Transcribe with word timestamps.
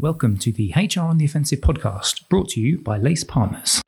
Welcome 0.00 0.36
to 0.38 0.52
the 0.52 0.72
HR 0.76 1.00
on 1.00 1.18
the 1.18 1.24
Offensive 1.24 1.60
podcast, 1.60 2.28
brought 2.28 2.50
to 2.50 2.60
you 2.60 2.78
by 2.78 2.98
Lace 2.98 3.24
Partners. 3.24 3.82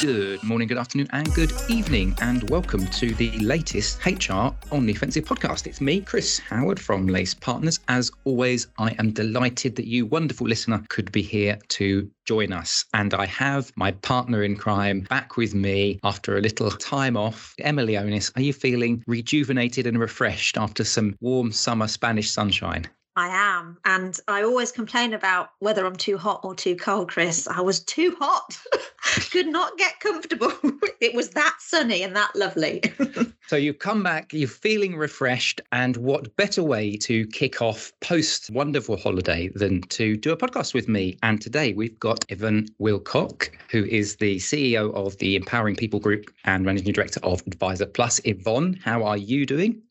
Good 0.00 0.42
morning, 0.42 0.66
good 0.66 0.78
afternoon, 0.78 1.06
and 1.12 1.32
good 1.32 1.52
evening, 1.68 2.16
and 2.22 2.50
welcome 2.50 2.88
to 2.88 3.14
the 3.14 3.30
latest 3.38 4.04
HR 4.04 4.50
on 4.70 4.86
the 4.86 4.92
Offensive 4.92 5.24
podcast. 5.24 5.66
It's 5.66 5.80
me, 5.80 6.00
Chris 6.00 6.38
Howard 6.38 6.78
from 6.78 7.06
Lace 7.06 7.34
Partners. 7.34 7.80
As 7.88 8.10
always, 8.24 8.66
I 8.78 8.90
am 8.98 9.12
delighted 9.12 9.76
that 9.76 9.86
you, 9.86 10.06
wonderful 10.06 10.46
listener, 10.46 10.82
could 10.88 11.10
be 11.12 11.22
here 11.22 11.58
to 11.68 12.10
join 12.26 12.52
us. 12.52 12.84
And 12.94 13.14
I 13.14 13.26
have 13.26 13.72
my 13.76 13.92
partner 13.92 14.42
in 14.42 14.56
crime 14.56 15.00
back 15.02 15.36
with 15.36 15.54
me 15.54 15.98
after 16.04 16.36
a 16.36 16.40
little 16.40 16.70
time 16.70 17.16
off. 17.16 17.54
Emily 17.60 17.96
Onis, 17.96 18.30
are 18.36 18.42
you 18.42 18.52
feeling 18.52 19.02
rejuvenated 19.06 19.86
and 19.86 19.98
refreshed 19.98 20.58
after 20.58 20.84
some 20.84 21.16
warm 21.20 21.52
summer 21.52 21.88
Spanish 21.88 22.30
sunshine? 22.30 22.86
I 23.18 23.28
am. 23.28 23.78
And 23.84 24.16
I 24.28 24.44
always 24.44 24.70
complain 24.70 25.12
about 25.12 25.50
whether 25.58 25.84
I'm 25.84 25.96
too 25.96 26.18
hot 26.18 26.40
or 26.44 26.54
too 26.54 26.76
cold, 26.76 27.10
Chris. 27.10 27.48
I 27.48 27.60
was 27.60 27.80
too 27.80 28.16
hot. 28.20 28.56
Could 29.30 29.48
not 29.48 29.76
get 29.78 30.00
comfortable. 30.00 30.52
it 31.00 31.14
was 31.14 31.30
that 31.30 31.56
sunny 31.60 32.02
and 32.02 32.14
that 32.16 32.34
lovely. 32.34 32.82
so 33.46 33.56
you 33.56 33.74
come 33.74 34.02
back, 34.02 34.32
you're 34.32 34.48
feeling 34.48 34.96
refreshed. 34.96 35.60
And 35.72 35.96
what 35.96 36.34
better 36.36 36.62
way 36.62 36.96
to 36.98 37.26
kick 37.28 37.60
off 37.62 37.92
post 38.00 38.50
wonderful 38.50 38.96
holiday 38.96 39.48
than 39.54 39.82
to 39.82 40.16
do 40.16 40.32
a 40.32 40.36
podcast 40.36 40.74
with 40.74 40.88
me? 40.88 41.18
And 41.22 41.40
today 41.40 41.72
we've 41.72 41.98
got 41.98 42.24
Yvonne 42.28 42.68
Wilcock, 42.80 43.50
who 43.70 43.84
is 43.84 44.16
the 44.16 44.36
CEO 44.36 44.92
of 44.94 45.16
the 45.18 45.36
Empowering 45.36 45.76
People 45.76 46.00
Group 46.00 46.30
and 46.44 46.64
Managing 46.64 46.92
Director 46.92 47.20
of 47.22 47.44
AdviserPlus. 47.44 48.20
Yvonne, 48.24 48.78
how 48.84 49.04
are 49.04 49.16
you 49.16 49.46
doing? 49.46 49.82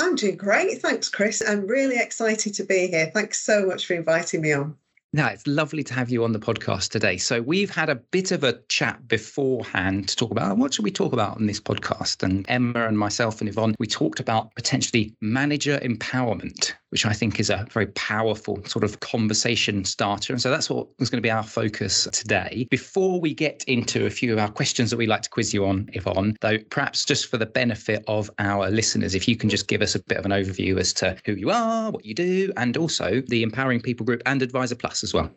I'm 0.00 0.16
doing 0.16 0.36
great. 0.36 0.80
Thanks, 0.82 1.08
Chris. 1.08 1.42
I'm 1.46 1.66
really 1.66 1.98
excited 1.98 2.54
to 2.54 2.64
be 2.64 2.88
here. 2.88 3.10
Thanks 3.12 3.40
so 3.40 3.66
much 3.66 3.86
for 3.86 3.94
inviting 3.94 4.40
me 4.40 4.52
on. 4.52 4.76
No, 5.14 5.26
it's 5.26 5.46
lovely 5.46 5.84
to 5.84 5.92
have 5.92 6.08
you 6.08 6.24
on 6.24 6.32
the 6.32 6.38
podcast 6.38 6.88
today. 6.88 7.18
So 7.18 7.42
we've 7.42 7.68
had 7.68 7.90
a 7.90 7.96
bit 7.96 8.32
of 8.32 8.44
a 8.44 8.58
chat 8.68 9.06
beforehand 9.06 10.08
to 10.08 10.16
talk 10.16 10.30
about 10.30 10.52
oh, 10.52 10.54
what 10.54 10.72
should 10.72 10.86
we 10.86 10.90
talk 10.90 11.12
about 11.12 11.36
on 11.36 11.44
this 11.44 11.60
podcast. 11.60 12.22
And 12.22 12.46
Emma 12.48 12.86
and 12.86 12.98
myself 12.98 13.40
and 13.40 13.48
Yvonne, 13.50 13.74
we 13.78 13.86
talked 13.86 14.20
about 14.20 14.54
potentially 14.54 15.14
manager 15.20 15.78
empowerment, 15.80 16.72
which 16.92 17.06
I 17.06 17.14
think 17.14 17.40
is 17.40 17.48
a 17.48 17.66
very 17.70 17.86
powerful 17.86 18.62
sort 18.66 18.84
of 18.84 19.00
conversation 19.00 19.82
starter. 19.86 20.34
And 20.34 20.42
so 20.42 20.50
that's 20.50 20.68
what 20.68 20.86
was 21.00 21.08
going 21.08 21.16
to 21.16 21.26
be 21.26 21.30
our 21.30 21.42
focus 21.42 22.06
today. 22.12 22.66
Before 22.70 23.18
we 23.18 23.32
get 23.32 23.64
into 23.66 24.04
a 24.04 24.10
few 24.10 24.30
of 24.30 24.38
our 24.38 24.50
questions 24.50 24.90
that 24.90 24.98
we'd 24.98 25.08
like 25.08 25.22
to 25.22 25.30
quiz 25.30 25.54
you 25.54 25.64
on, 25.64 25.88
Yvonne, 25.94 26.36
though 26.42 26.58
perhaps 26.70 27.06
just 27.06 27.28
for 27.28 27.38
the 27.38 27.46
benefit 27.46 28.04
of 28.08 28.30
our 28.38 28.70
listeners, 28.70 29.14
if 29.14 29.26
you 29.26 29.36
can 29.36 29.48
just 29.48 29.68
give 29.68 29.80
us 29.80 29.94
a 29.94 30.00
bit 30.00 30.18
of 30.18 30.26
an 30.26 30.32
overview 30.32 30.78
as 30.78 30.92
to 30.92 31.16
who 31.24 31.32
you 31.32 31.50
are, 31.50 31.90
what 31.90 32.04
you 32.04 32.14
do, 32.14 32.52
and 32.58 32.76
also 32.76 33.22
the 33.28 33.42
Empowering 33.42 33.80
People 33.80 34.04
Group 34.04 34.20
and 34.26 34.42
AdviserPlus 34.42 35.02
as 35.02 35.14
well. 35.14 35.30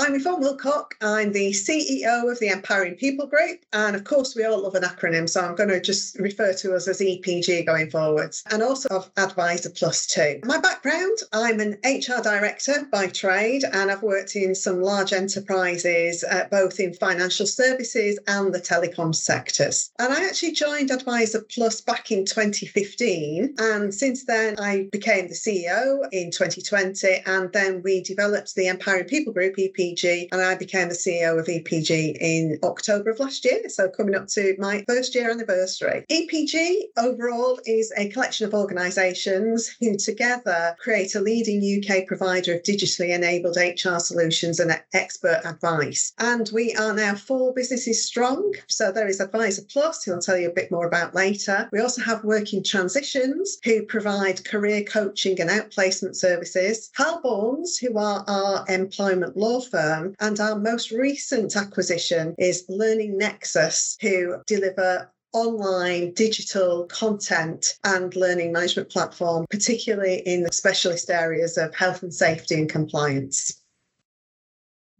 I'm 0.00 0.14
Yvonne 0.14 0.40
Wilcock. 0.40 0.92
I'm 1.02 1.32
the 1.32 1.50
CEO 1.50 2.30
of 2.30 2.38
the 2.38 2.50
Empowering 2.50 2.94
People 2.94 3.26
Group. 3.26 3.64
And 3.72 3.96
of 3.96 4.04
course, 4.04 4.36
we 4.36 4.44
all 4.44 4.62
love 4.62 4.76
an 4.76 4.84
acronym. 4.84 5.28
So 5.28 5.40
I'm 5.40 5.56
going 5.56 5.70
to 5.70 5.80
just 5.80 6.16
refer 6.20 6.54
to 6.54 6.76
us 6.76 6.86
as 6.86 7.00
EPG 7.00 7.66
going 7.66 7.90
forwards 7.90 8.44
and 8.52 8.62
also 8.62 8.88
of 8.90 9.12
AdviserPlus 9.16 10.08
too. 10.08 10.40
My 10.46 10.58
background 10.60 11.18
I'm 11.32 11.58
an 11.58 11.78
HR 11.84 12.22
director 12.22 12.86
by 12.92 13.08
trade, 13.08 13.64
and 13.64 13.90
I've 13.90 14.04
worked 14.04 14.36
in 14.36 14.54
some 14.54 14.80
large 14.82 15.12
enterprises, 15.12 16.22
uh, 16.22 16.44
both 16.48 16.78
in 16.78 16.94
financial 16.94 17.46
services 17.46 18.20
and 18.28 18.54
the 18.54 18.60
telecom 18.60 19.12
sectors. 19.12 19.90
And 19.98 20.12
I 20.12 20.26
actually 20.26 20.52
joined 20.52 20.90
AdviserPlus 20.90 21.84
back 21.84 22.12
in 22.12 22.24
2015. 22.24 23.56
And 23.58 23.92
since 23.92 24.26
then, 24.26 24.60
I 24.60 24.88
became 24.92 25.26
the 25.26 25.34
CEO 25.34 26.06
in 26.12 26.30
2020. 26.30 27.22
And 27.26 27.52
then 27.52 27.82
we 27.82 28.00
developed 28.00 28.54
the 28.54 28.68
Empowering 28.68 29.06
People 29.06 29.32
Group, 29.32 29.56
EPG 29.56 29.87
EPG, 29.94 30.28
and 30.32 30.40
I 30.40 30.54
became 30.54 30.88
the 30.88 30.94
CEO 30.94 31.38
of 31.38 31.46
EPG 31.46 32.16
in 32.20 32.58
October 32.62 33.10
of 33.10 33.20
last 33.20 33.44
year. 33.44 33.68
So 33.68 33.88
coming 33.88 34.14
up 34.14 34.26
to 34.28 34.54
my 34.58 34.84
first 34.88 35.14
year 35.14 35.30
anniversary. 35.30 36.04
EPG 36.10 36.76
overall 36.96 37.60
is 37.66 37.92
a 37.96 38.08
collection 38.08 38.46
of 38.46 38.54
organisations 38.54 39.68
who 39.80 39.96
together 39.96 40.76
create 40.78 41.14
a 41.14 41.20
leading 41.20 41.62
UK 41.62 42.06
provider 42.06 42.54
of 42.54 42.62
digitally 42.62 43.14
enabled 43.14 43.56
HR 43.56 43.98
solutions 43.98 44.60
and 44.60 44.80
expert 44.92 45.40
advice. 45.44 46.12
And 46.18 46.50
we 46.52 46.74
are 46.74 46.94
now 46.94 47.14
four 47.14 47.52
businesses 47.54 48.04
strong. 48.04 48.54
So 48.68 48.92
there 48.92 49.08
is 49.08 49.20
AdviserPlus, 49.20 50.04
who 50.04 50.12
I'll 50.12 50.20
tell 50.20 50.38
you 50.38 50.48
a 50.48 50.54
bit 50.54 50.70
more 50.70 50.86
about 50.86 51.14
later. 51.14 51.68
We 51.72 51.80
also 51.80 52.02
have 52.02 52.24
Working 52.24 52.62
Transitions, 52.62 53.58
who 53.64 53.84
provide 53.84 54.44
career 54.44 54.84
coaching 54.84 55.40
and 55.40 55.50
outplacement 55.50 56.16
services. 56.16 56.90
Halborns, 56.98 57.78
who 57.80 57.98
are 57.98 58.24
our 58.28 58.64
employment 58.68 59.36
law 59.36 59.60
firm 59.60 59.77
firm. 59.78 60.14
And 60.20 60.40
our 60.40 60.58
most 60.58 60.90
recent 60.90 61.56
acquisition 61.56 62.34
is 62.38 62.64
Learning 62.68 63.16
Nexus, 63.16 63.96
who 64.00 64.36
deliver 64.46 65.10
online 65.32 66.12
digital 66.14 66.86
content 66.86 67.78
and 67.84 68.14
learning 68.16 68.52
management 68.52 68.90
platform, 68.90 69.46
particularly 69.50 70.22
in 70.26 70.42
the 70.42 70.52
specialist 70.52 71.10
areas 71.10 71.58
of 71.58 71.74
health 71.74 72.02
and 72.02 72.12
safety 72.12 72.54
and 72.54 72.68
compliance. 72.68 73.62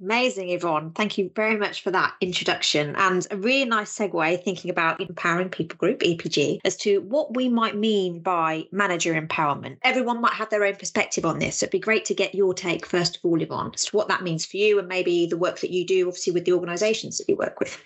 Amazing, 0.00 0.50
Yvonne. 0.50 0.92
Thank 0.92 1.18
you 1.18 1.28
very 1.34 1.56
much 1.56 1.82
for 1.82 1.90
that 1.90 2.14
introduction 2.20 2.94
and 2.94 3.26
a 3.32 3.36
really 3.36 3.64
nice 3.64 3.96
segue 3.96 4.44
thinking 4.44 4.70
about 4.70 5.00
Empowering 5.00 5.48
People 5.48 5.76
Group, 5.76 6.00
EPG, 6.00 6.60
as 6.64 6.76
to 6.78 7.00
what 7.00 7.34
we 7.34 7.48
might 7.48 7.76
mean 7.76 8.20
by 8.20 8.64
manager 8.70 9.20
empowerment. 9.20 9.78
Everyone 9.82 10.20
might 10.20 10.34
have 10.34 10.50
their 10.50 10.64
own 10.64 10.76
perspective 10.76 11.26
on 11.26 11.40
this. 11.40 11.58
So 11.58 11.64
it'd 11.64 11.72
be 11.72 11.80
great 11.80 12.04
to 12.06 12.14
get 12.14 12.32
your 12.32 12.54
take, 12.54 12.86
first 12.86 13.16
of 13.16 13.24
all, 13.24 13.42
Yvonne, 13.42 13.72
as 13.74 13.86
to 13.86 13.96
what 13.96 14.06
that 14.06 14.22
means 14.22 14.46
for 14.46 14.56
you 14.56 14.78
and 14.78 14.86
maybe 14.86 15.26
the 15.26 15.36
work 15.36 15.58
that 15.60 15.70
you 15.70 15.84
do, 15.84 16.06
obviously, 16.06 16.32
with 16.32 16.44
the 16.44 16.52
organisations 16.52 17.18
that 17.18 17.28
you 17.28 17.34
work 17.34 17.58
with. 17.58 17.76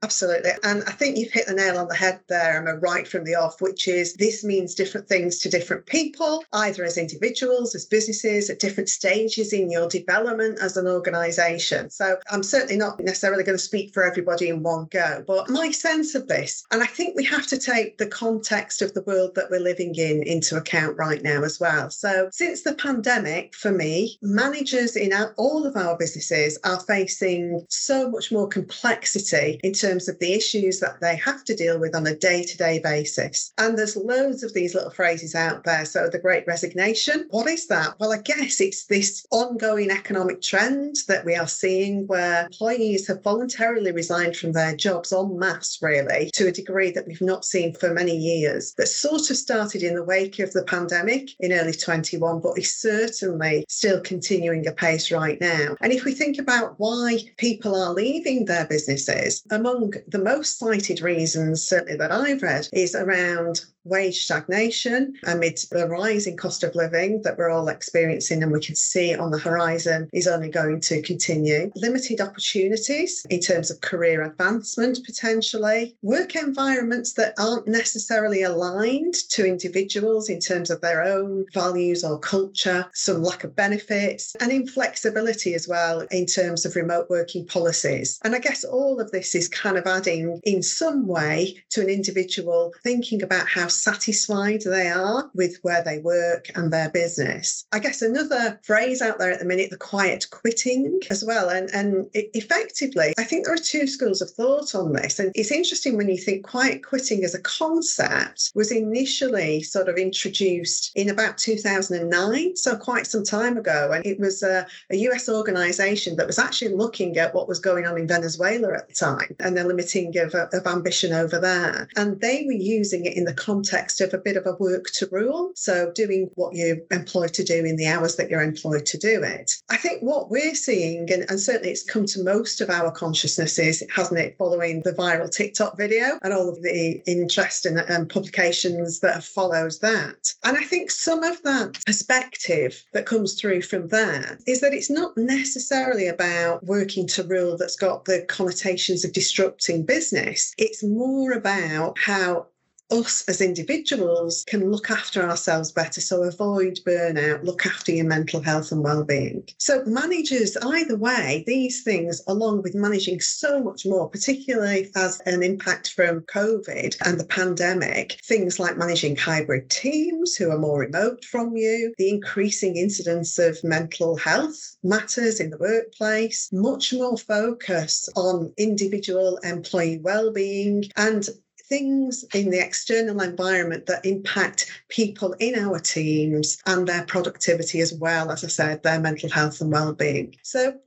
Absolutely. 0.00 0.52
And 0.62 0.84
I 0.84 0.92
think 0.92 1.16
you've 1.16 1.32
hit 1.32 1.48
the 1.48 1.54
nail 1.54 1.76
on 1.76 1.88
the 1.88 1.96
head 1.96 2.20
there, 2.28 2.56
Emma, 2.56 2.76
right 2.76 3.06
from 3.06 3.24
the 3.24 3.34
off, 3.34 3.60
which 3.60 3.88
is 3.88 4.14
this 4.14 4.44
means 4.44 4.76
different 4.76 5.08
things 5.08 5.40
to 5.40 5.48
different 5.48 5.86
people, 5.86 6.44
either 6.52 6.84
as 6.84 6.96
individuals, 6.96 7.74
as 7.74 7.84
businesses, 7.84 8.48
at 8.48 8.60
different 8.60 8.88
stages 8.88 9.52
in 9.52 9.72
your 9.72 9.88
development 9.88 10.60
as 10.60 10.76
an 10.76 10.86
organization. 10.86 11.90
So 11.90 12.16
I'm 12.30 12.44
certainly 12.44 12.76
not 12.76 13.00
necessarily 13.00 13.42
going 13.42 13.58
to 13.58 13.62
speak 13.62 13.92
for 13.92 14.04
everybody 14.04 14.48
in 14.48 14.62
one 14.62 14.86
go, 14.88 15.24
but 15.26 15.50
my 15.50 15.72
sense 15.72 16.14
of 16.14 16.28
this, 16.28 16.64
and 16.70 16.80
I 16.80 16.86
think 16.86 17.16
we 17.16 17.24
have 17.24 17.48
to 17.48 17.58
take 17.58 17.98
the 17.98 18.06
context 18.06 18.82
of 18.82 18.94
the 18.94 19.02
world 19.02 19.34
that 19.34 19.50
we're 19.50 19.58
living 19.58 19.96
in 19.96 20.22
into 20.22 20.56
account 20.56 20.96
right 20.96 21.22
now 21.24 21.42
as 21.42 21.58
well. 21.58 21.90
So 21.90 22.28
since 22.32 22.62
the 22.62 22.74
pandemic, 22.74 23.52
for 23.56 23.72
me, 23.72 24.16
managers 24.22 24.94
in 24.94 25.12
all 25.36 25.66
of 25.66 25.76
our 25.76 25.96
businesses 25.96 26.56
are 26.62 26.78
facing 26.78 27.66
so 27.68 28.08
much 28.08 28.30
more 28.30 28.46
complexity 28.46 29.58
in 29.64 29.72
terms 29.72 29.87
terms 29.88 30.08
of 30.08 30.18
the 30.18 30.34
issues 30.34 30.80
that 30.80 31.00
they 31.00 31.16
have 31.16 31.44
to 31.44 31.54
deal 31.54 31.78
with 31.78 31.94
on 31.94 32.06
a 32.06 32.14
day 32.14 32.42
to 32.42 32.56
day 32.56 32.78
basis. 32.78 33.52
And 33.58 33.78
there's 33.78 33.96
loads 33.96 34.42
of 34.42 34.52
these 34.52 34.74
little 34.74 34.90
phrases 34.90 35.34
out 35.34 35.64
there. 35.64 35.84
So, 35.84 36.08
the 36.08 36.18
great 36.18 36.46
resignation, 36.46 37.26
what 37.30 37.48
is 37.48 37.66
that? 37.68 37.94
Well, 37.98 38.12
I 38.12 38.18
guess 38.18 38.60
it's 38.60 38.86
this 38.86 39.26
ongoing 39.30 39.90
economic 39.90 40.42
trend 40.42 40.96
that 41.08 41.24
we 41.24 41.34
are 41.34 41.48
seeing 41.48 42.06
where 42.06 42.44
employees 42.44 43.06
have 43.08 43.22
voluntarily 43.22 43.92
resigned 43.92 44.36
from 44.36 44.52
their 44.52 44.76
jobs 44.76 45.12
en 45.12 45.38
masse, 45.38 45.78
really, 45.80 46.30
to 46.34 46.48
a 46.48 46.52
degree 46.52 46.90
that 46.90 47.06
we've 47.06 47.20
not 47.20 47.44
seen 47.44 47.74
for 47.74 47.92
many 47.92 48.16
years. 48.16 48.74
That 48.74 48.88
sort 48.88 49.30
of 49.30 49.36
started 49.36 49.82
in 49.82 49.94
the 49.94 50.04
wake 50.04 50.38
of 50.38 50.52
the 50.52 50.64
pandemic 50.64 51.30
in 51.40 51.52
early 51.52 51.72
21, 51.72 52.40
but 52.40 52.58
is 52.58 52.74
certainly 52.74 53.64
still 53.68 54.00
continuing 54.00 54.66
apace 54.66 55.10
right 55.10 55.40
now. 55.40 55.76
And 55.80 55.92
if 55.92 56.04
we 56.04 56.12
think 56.12 56.38
about 56.38 56.74
why 56.78 57.18
people 57.36 57.74
are 57.74 57.94
leaving 57.94 58.44
their 58.44 58.66
businesses, 58.66 59.42
among 59.50 59.77
among 59.78 59.94
the 60.08 60.18
most 60.18 60.58
cited 60.58 61.00
reasons, 61.00 61.62
certainly 61.62 61.96
that 61.96 62.10
I've 62.12 62.42
read, 62.42 62.68
is 62.72 62.94
around 62.94 63.64
wage 63.88 64.24
stagnation 64.24 65.14
amid 65.24 65.58
the 65.70 65.88
rising 65.88 66.36
cost 66.36 66.62
of 66.64 66.74
living 66.74 67.22
that 67.22 67.36
we're 67.38 67.50
all 67.50 67.68
experiencing 67.68 68.42
and 68.42 68.52
we 68.52 68.60
can 68.60 68.74
see 68.74 69.14
on 69.14 69.30
the 69.30 69.38
horizon 69.38 70.08
is 70.12 70.28
only 70.28 70.48
going 70.48 70.80
to 70.80 71.02
continue. 71.02 71.70
Limited 71.74 72.20
opportunities 72.20 73.24
in 73.30 73.40
terms 73.40 73.70
of 73.70 73.80
career 73.80 74.22
advancement, 74.22 74.98
potentially. 75.04 75.96
Work 76.02 76.36
environments 76.36 77.14
that 77.14 77.34
aren't 77.38 77.66
necessarily 77.66 78.42
aligned 78.42 79.14
to 79.30 79.46
individuals 79.46 80.28
in 80.28 80.40
terms 80.40 80.70
of 80.70 80.80
their 80.80 81.02
own 81.02 81.46
values 81.52 82.04
or 82.04 82.18
culture, 82.18 82.86
some 82.94 83.22
lack 83.22 83.44
of 83.44 83.56
benefits, 83.56 84.34
and 84.40 84.52
inflexibility 84.52 85.54
as 85.54 85.66
well 85.68 86.00
in 86.10 86.26
terms 86.26 86.64
of 86.64 86.76
remote 86.76 87.08
working 87.10 87.46
policies. 87.46 88.18
And 88.24 88.34
I 88.34 88.38
guess 88.38 88.64
all 88.64 89.00
of 89.00 89.10
this 89.10 89.34
is 89.34 89.48
kind 89.48 89.76
of 89.76 89.86
adding 89.86 90.40
in 90.44 90.62
some 90.62 91.06
way 91.06 91.62
to 91.70 91.80
an 91.80 91.88
individual 91.88 92.72
thinking 92.82 93.22
about 93.22 93.48
how 93.48 93.68
satisfied 93.78 94.62
they 94.62 94.88
are 94.88 95.30
with 95.34 95.58
where 95.62 95.82
they 95.82 95.98
work 95.98 96.50
and 96.54 96.72
their 96.72 96.90
business. 96.90 97.66
I 97.72 97.78
guess 97.78 98.02
another 98.02 98.58
phrase 98.62 99.00
out 99.00 99.18
there 99.18 99.30
at 99.30 99.38
the 99.38 99.44
minute, 99.44 99.70
the 99.70 99.76
quiet 99.76 100.26
quitting 100.30 101.00
as 101.10 101.24
well. 101.24 101.48
And, 101.48 101.70
and 101.70 102.06
effectively, 102.14 103.14
I 103.18 103.24
think 103.24 103.44
there 103.44 103.54
are 103.54 103.58
two 103.58 103.86
schools 103.86 104.20
of 104.20 104.30
thought 104.30 104.74
on 104.74 104.92
this. 104.92 105.18
And 105.18 105.32
it's 105.34 105.52
interesting 105.52 105.96
when 105.96 106.08
you 106.08 106.18
think 106.18 106.46
quiet 106.46 106.82
quitting 106.84 107.24
as 107.24 107.34
a 107.34 107.42
concept 107.42 108.52
was 108.54 108.72
initially 108.72 109.62
sort 109.62 109.88
of 109.88 109.96
introduced 109.96 110.92
in 110.94 111.08
about 111.08 111.38
2009, 111.38 112.56
so 112.56 112.76
quite 112.76 113.06
some 113.06 113.24
time 113.24 113.56
ago. 113.56 113.92
And 113.92 114.04
it 114.04 114.18
was 114.18 114.42
a, 114.42 114.66
a 114.90 114.96
US 115.08 115.28
organization 115.28 116.16
that 116.16 116.26
was 116.26 116.38
actually 116.38 116.74
looking 116.74 117.16
at 117.16 117.34
what 117.34 117.48
was 117.48 117.60
going 117.60 117.86
on 117.86 117.98
in 117.98 118.08
Venezuela 118.08 118.74
at 118.74 118.88
the 118.88 118.94
time 118.94 119.36
and 119.40 119.56
the 119.56 119.64
limiting 119.64 120.16
of, 120.18 120.34
of 120.34 120.66
ambition 120.66 121.12
over 121.12 121.38
there. 121.38 121.88
And 121.96 122.20
they 122.20 122.44
were 122.46 122.52
using 122.52 123.04
it 123.04 123.16
in 123.16 123.24
the 123.24 123.34
context 123.34 123.67
of 123.72 124.14
a 124.14 124.18
bit 124.18 124.36
of 124.36 124.46
a 124.46 124.56
work 124.58 124.86
to 124.94 125.08
rule. 125.10 125.52
So 125.54 125.92
doing 125.94 126.30
what 126.34 126.54
you're 126.54 126.78
employed 126.90 127.34
to 127.34 127.44
do 127.44 127.64
in 127.64 127.76
the 127.76 127.86
hours 127.86 128.16
that 128.16 128.30
you're 128.30 128.42
employed 128.42 128.86
to 128.86 128.98
do 128.98 129.22
it. 129.22 129.52
I 129.70 129.76
think 129.76 130.02
what 130.02 130.30
we're 130.30 130.54
seeing, 130.54 131.10
and, 131.12 131.24
and 131.28 131.40
certainly 131.40 131.70
it's 131.70 131.82
come 131.82 132.06
to 132.06 132.22
most 132.22 132.60
of 132.60 132.70
our 132.70 132.90
consciousnesses, 132.90 133.82
hasn't 133.94 134.20
it, 134.20 134.36
following 134.38 134.82
the 134.84 134.92
viral 134.92 135.30
TikTok 135.30 135.76
video 135.76 136.18
and 136.22 136.32
all 136.32 136.48
of 136.48 136.62
the 136.62 137.02
interest 137.06 137.66
and 137.66 137.78
um, 137.90 138.06
publications 138.06 139.00
that 139.00 139.14
have 139.14 139.24
followed 139.24 139.72
that. 139.82 140.32
And 140.44 140.56
I 140.56 140.62
think 140.62 140.90
some 140.90 141.22
of 141.22 141.42
that 141.42 141.78
perspective 141.86 142.84
that 142.92 143.06
comes 143.06 143.34
through 143.34 143.62
from 143.62 143.88
there 143.88 144.38
is 144.46 144.60
that 144.60 144.74
it's 144.74 144.90
not 144.90 145.16
necessarily 145.16 146.08
about 146.08 146.64
working 146.64 147.06
to 147.08 147.22
rule 147.22 147.56
that's 147.56 147.76
got 147.76 148.04
the 148.04 148.24
connotations 148.28 149.04
of 149.04 149.12
disrupting 149.12 149.84
business. 149.84 150.54
It's 150.58 150.82
more 150.84 151.32
about 151.32 151.98
how 151.98 152.46
us 152.90 153.24
as 153.28 153.40
individuals 153.40 154.44
can 154.46 154.70
look 154.70 154.90
after 154.90 155.22
ourselves 155.22 155.72
better. 155.72 156.00
So 156.00 156.22
avoid 156.22 156.78
burnout, 156.86 157.44
look 157.44 157.66
after 157.66 157.92
your 157.92 158.06
mental 158.06 158.40
health 158.40 158.72
and 158.72 158.82
well-being. 158.82 159.48
So 159.58 159.84
managers, 159.84 160.56
either 160.56 160.96
way, 160.96 161.44
these 161.46 161.82
things, 161.82 162.22
along 162.26 162.62
with 162.62 162.74
managing 162.74 163.20
so 163.20 163.62
much 163.62 163.84
more, 163.84 164.08
particularly 164.08 164.90
as 164.96 165.20
an 165.26 165.42
impact 165.42 165.92
from 165.92 166.22
COVID 166.22 166.96
and 167.04 167.20
the 167.20 167.26
pandemic, 167.26 168.20
things 168.24 168.58
like 168.58 168.76
managing 168.76 169.16
hybrid 169.16 169.70
teams 169.70 170.34
who 170.34 170.50
are 170.50 170.58
more 170.58 170.80
remote 170.80 171.24
from 171.24 171.56
you, 171.56 171.94
the 171.98 172.08
increasing 172.08 172.76
incidence 172.76 173.38
of 173.38 173.62
mental 173.62 174.16
health 174.16 174.56
matters 174.82 175.40
in 175.40 175.50
the 175.50 175.58
workplace, 175.58 176.48
much 176.52 176.92
more 176.92 177.16
focus 177.16 178.08
on 178.16 178.52
individual 178.56 179.38
employee 179.38 179.98
well-being 180.02 180.84
and 180.96 181.28
things 181.68 182.24
in 182.34 182.50
the 182.50 182.58
external 182.58 183.20
environment 183.20 183.86
that 183.86 184.04
impact 184.06 184.70
people 184.88 185.34
in 185.38 185.58
our 185.58 185.78
teams 185.78 186.58
and 186.66 186.86
their 186.86 187.04
productivity 187.04 187.80
as 187.80 187.92
well, 187.92 188.30
as 188.30 188.44
I 188.44 188.48
said, 188.48 188.82
their 188.82 189.00
mental 189.00 189.30
health 189.30 189.60
and 189.60 189.70
well-being. 189.72 190.36
So 190.42 190.78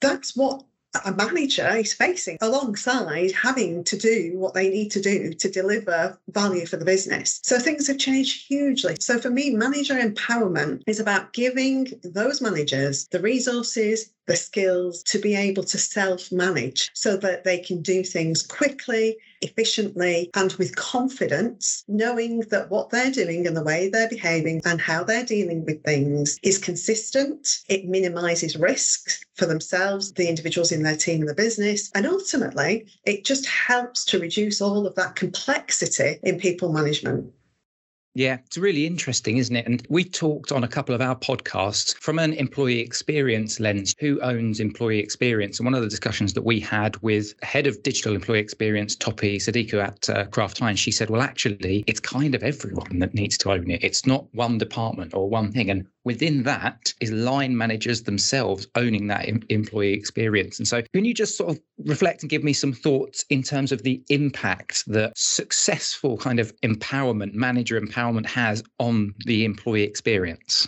that's 0.00 0.36
what 0.36 0.64
a 1.04 1.12
manager 1.12 1.68
is 1.76 1.92
facing 1.92 2.36
alongside 2.40 3.32
having 3.32 3.84
to 3.84 3.96
do 3.96 4.32
what 4.34 4.54
they 4.54 4.68
need 4.68 4.90
to 4.90 5.00
do 5.00 5.32
to 5.32 5.48
deliver 5.48 6.18
value 6.30 6.66
for 6.66 6.76
the 6.76 6.84
business. 6.84 7.40
So 7.44 7.58
things 7.58 7.86
have 7.86 7.98
changed 7.98 8.46
hugely. 8.48 8.96
So 8.98 9.18
for 9.18 9.30
me, 9.30 9.50
manager 9.50 9.94
empowerment 9.94 10.82
is 10.86 10.98
about 10.98 11.32
giving 11.32 11.86
those 12.02 12.40
managers 12.40 13.06
the 13.08 13.20
resources, 13.20 14.12
the 14.30 14.36
skills 14.36 15.02
to 15.02 15.18
be 15.18 15.34
able 15.34 15.64
to 15.64 15.76
self 15.76 16.30
manage 16.30 16.88
so 16.94 17.16
that 17.16 17.42
they 17.42 17.58
can 17.58 17.82
do 17.82 18.04
things 18.04 18.44
quickly, 18.44 19.16
efficiently, 19.42 20.30
and 20.34 20.52
with 20.52 20.76
confidence, 20.76 21.82
knowing 21.88 22.38
that 22.50 22.70
what 22.70 22.90
they're 22.90 23.10
doing 23.10 23.44
and 23.48 23.56
the 23.56 23.64
way 23.64 23.88
they're 23.88 24.08
behaving 24.08 24.62
and 24.64 24.80
how 24.80 25.02
they're 25.02 25.24
dealing 25.24 25.64
with 25.64 25.82
things 25.82 26.38
is 26.44 26.58
consistent. 26.58 27.58
It 27.68 27.86
minimizes 27.86 28.56
risks 28.56 29.20
for 29.34 29.46
themselves, 29.46 30.12
the 30.12 30.28
individuals 30.28 30.70
in 30.70 30.84
their 30.84 30.96
team 30.96 31.22
and 31.22 31.28
the 31.28 31.34
business. 31.34 31.90
And 31.96 32.06
ultimately, 32.06 32.86
it 33.04 33.24
just 33.24 33.46
helps 33.46 34.04
to 34.06 34.20
reduce 34.20 34.60
all 34.60 34.86
of 34.86 34.94
that 34.94 35.16
complexity 35.16 36.20
in 36.22 36.38
people 36.38 36.72
management. 36.72 37.32
Yeah, 38.14 38.38
it's 38.44 38.58
really 38.58 38.86
interesting, 38.86 39.36
isn't 39.36 39.54
it? 39.54 39.66
And 39.66 39.86
we 39.88 40.02
talked 40.02 40.50
on 40.50 40.64
a 40.64 40.68
couple 40.68 40.96
of 40.96 41.00
our 41.00 41.14
podcasts 41.14 41.94
from 41.94 42.18
an 42.18 42.32
employee 42.32 42.80
experience 42.80 43.60
lens 43.60 43.94
who 44.00 44.20
owns 44.20 44.58
employee 44.58 44.98
experience. 44.98 45.60
And 45.60 45.66
one 45.66 45.74
of 45.74 45.82
the 45.82 45.88
discussions 45.88 46.32
that 46.32 46.42
we 46.42 46.58
had 46.58 46.96
with 47.02 47.34
head 47.44 47.68
of 47.68 47.80
digital 47.84 48.16
employee 48.16 48.40
experience, 48.40 48.96
Topi 48.96 49.38
Sadiku 49.38 49.80
at 49.80 50.10
uh, 50.10 50.24
Kraft 50.26 50.58
Heinz, 50.58 50.80
she 50.80 50.90
said, 50.90 51.08
well, 51.08 51.22
actually, 51.22 51.84
it's 51.86 52.00
kind 52.00 52.34
of 52.34 52.42
everyone 52.42 52.98
that 52.98 53.14
needs 53.14 53.38
to 53.38 53.52
own 53.52 53.70
it. 53.70 53.84
It's 53.84 54.04
not 54.04 54.26
one 54.34 54.58
department 54.58 55.14
or 55.14 55.28
one 55.28 55.52
thing. 55.52 55.70
And 55.70 55.86
within 56.04 56.42
that 56.44 56.92
is 57.00 57.10
line 57.10 57.56
managers 57.56 58.02
themselves 58.02 58.66
owning 58.74 59.06
that 59.08 59.28
em- 59.28 59.42
employee 59.48 59.92
experience. 59.92 60.58
And 60.58 60.66
so, 60.66 60.82
can 60.94 61.04
you 61.04 61.14
just 61.14 61.36
sort 61.36 61.50
of 61.50 61.60
reflect 61.84 62.22
and 62.22 62.30
give 62.30 62.44
me 62.44 62.52
some 62.52 62.72
thoughts 62.72 63.24
in 63.30 63.42
terms 63.42 63.72
of 63.72 63.82
the 63.82 64.02
impact 64.08 64.84
that 64.86 65.12
successful 65.16 66.16
kind 66.16 66.40
of 66.40 66.54
empowerment, 66.60 67.34
manager 67.34 67.80
empowerment 67.80 68.26
has 68.26 68.62
on 68.78 69.14
the 69.26 69.44
employee 69.44 69.82
experience? 69.82 70.66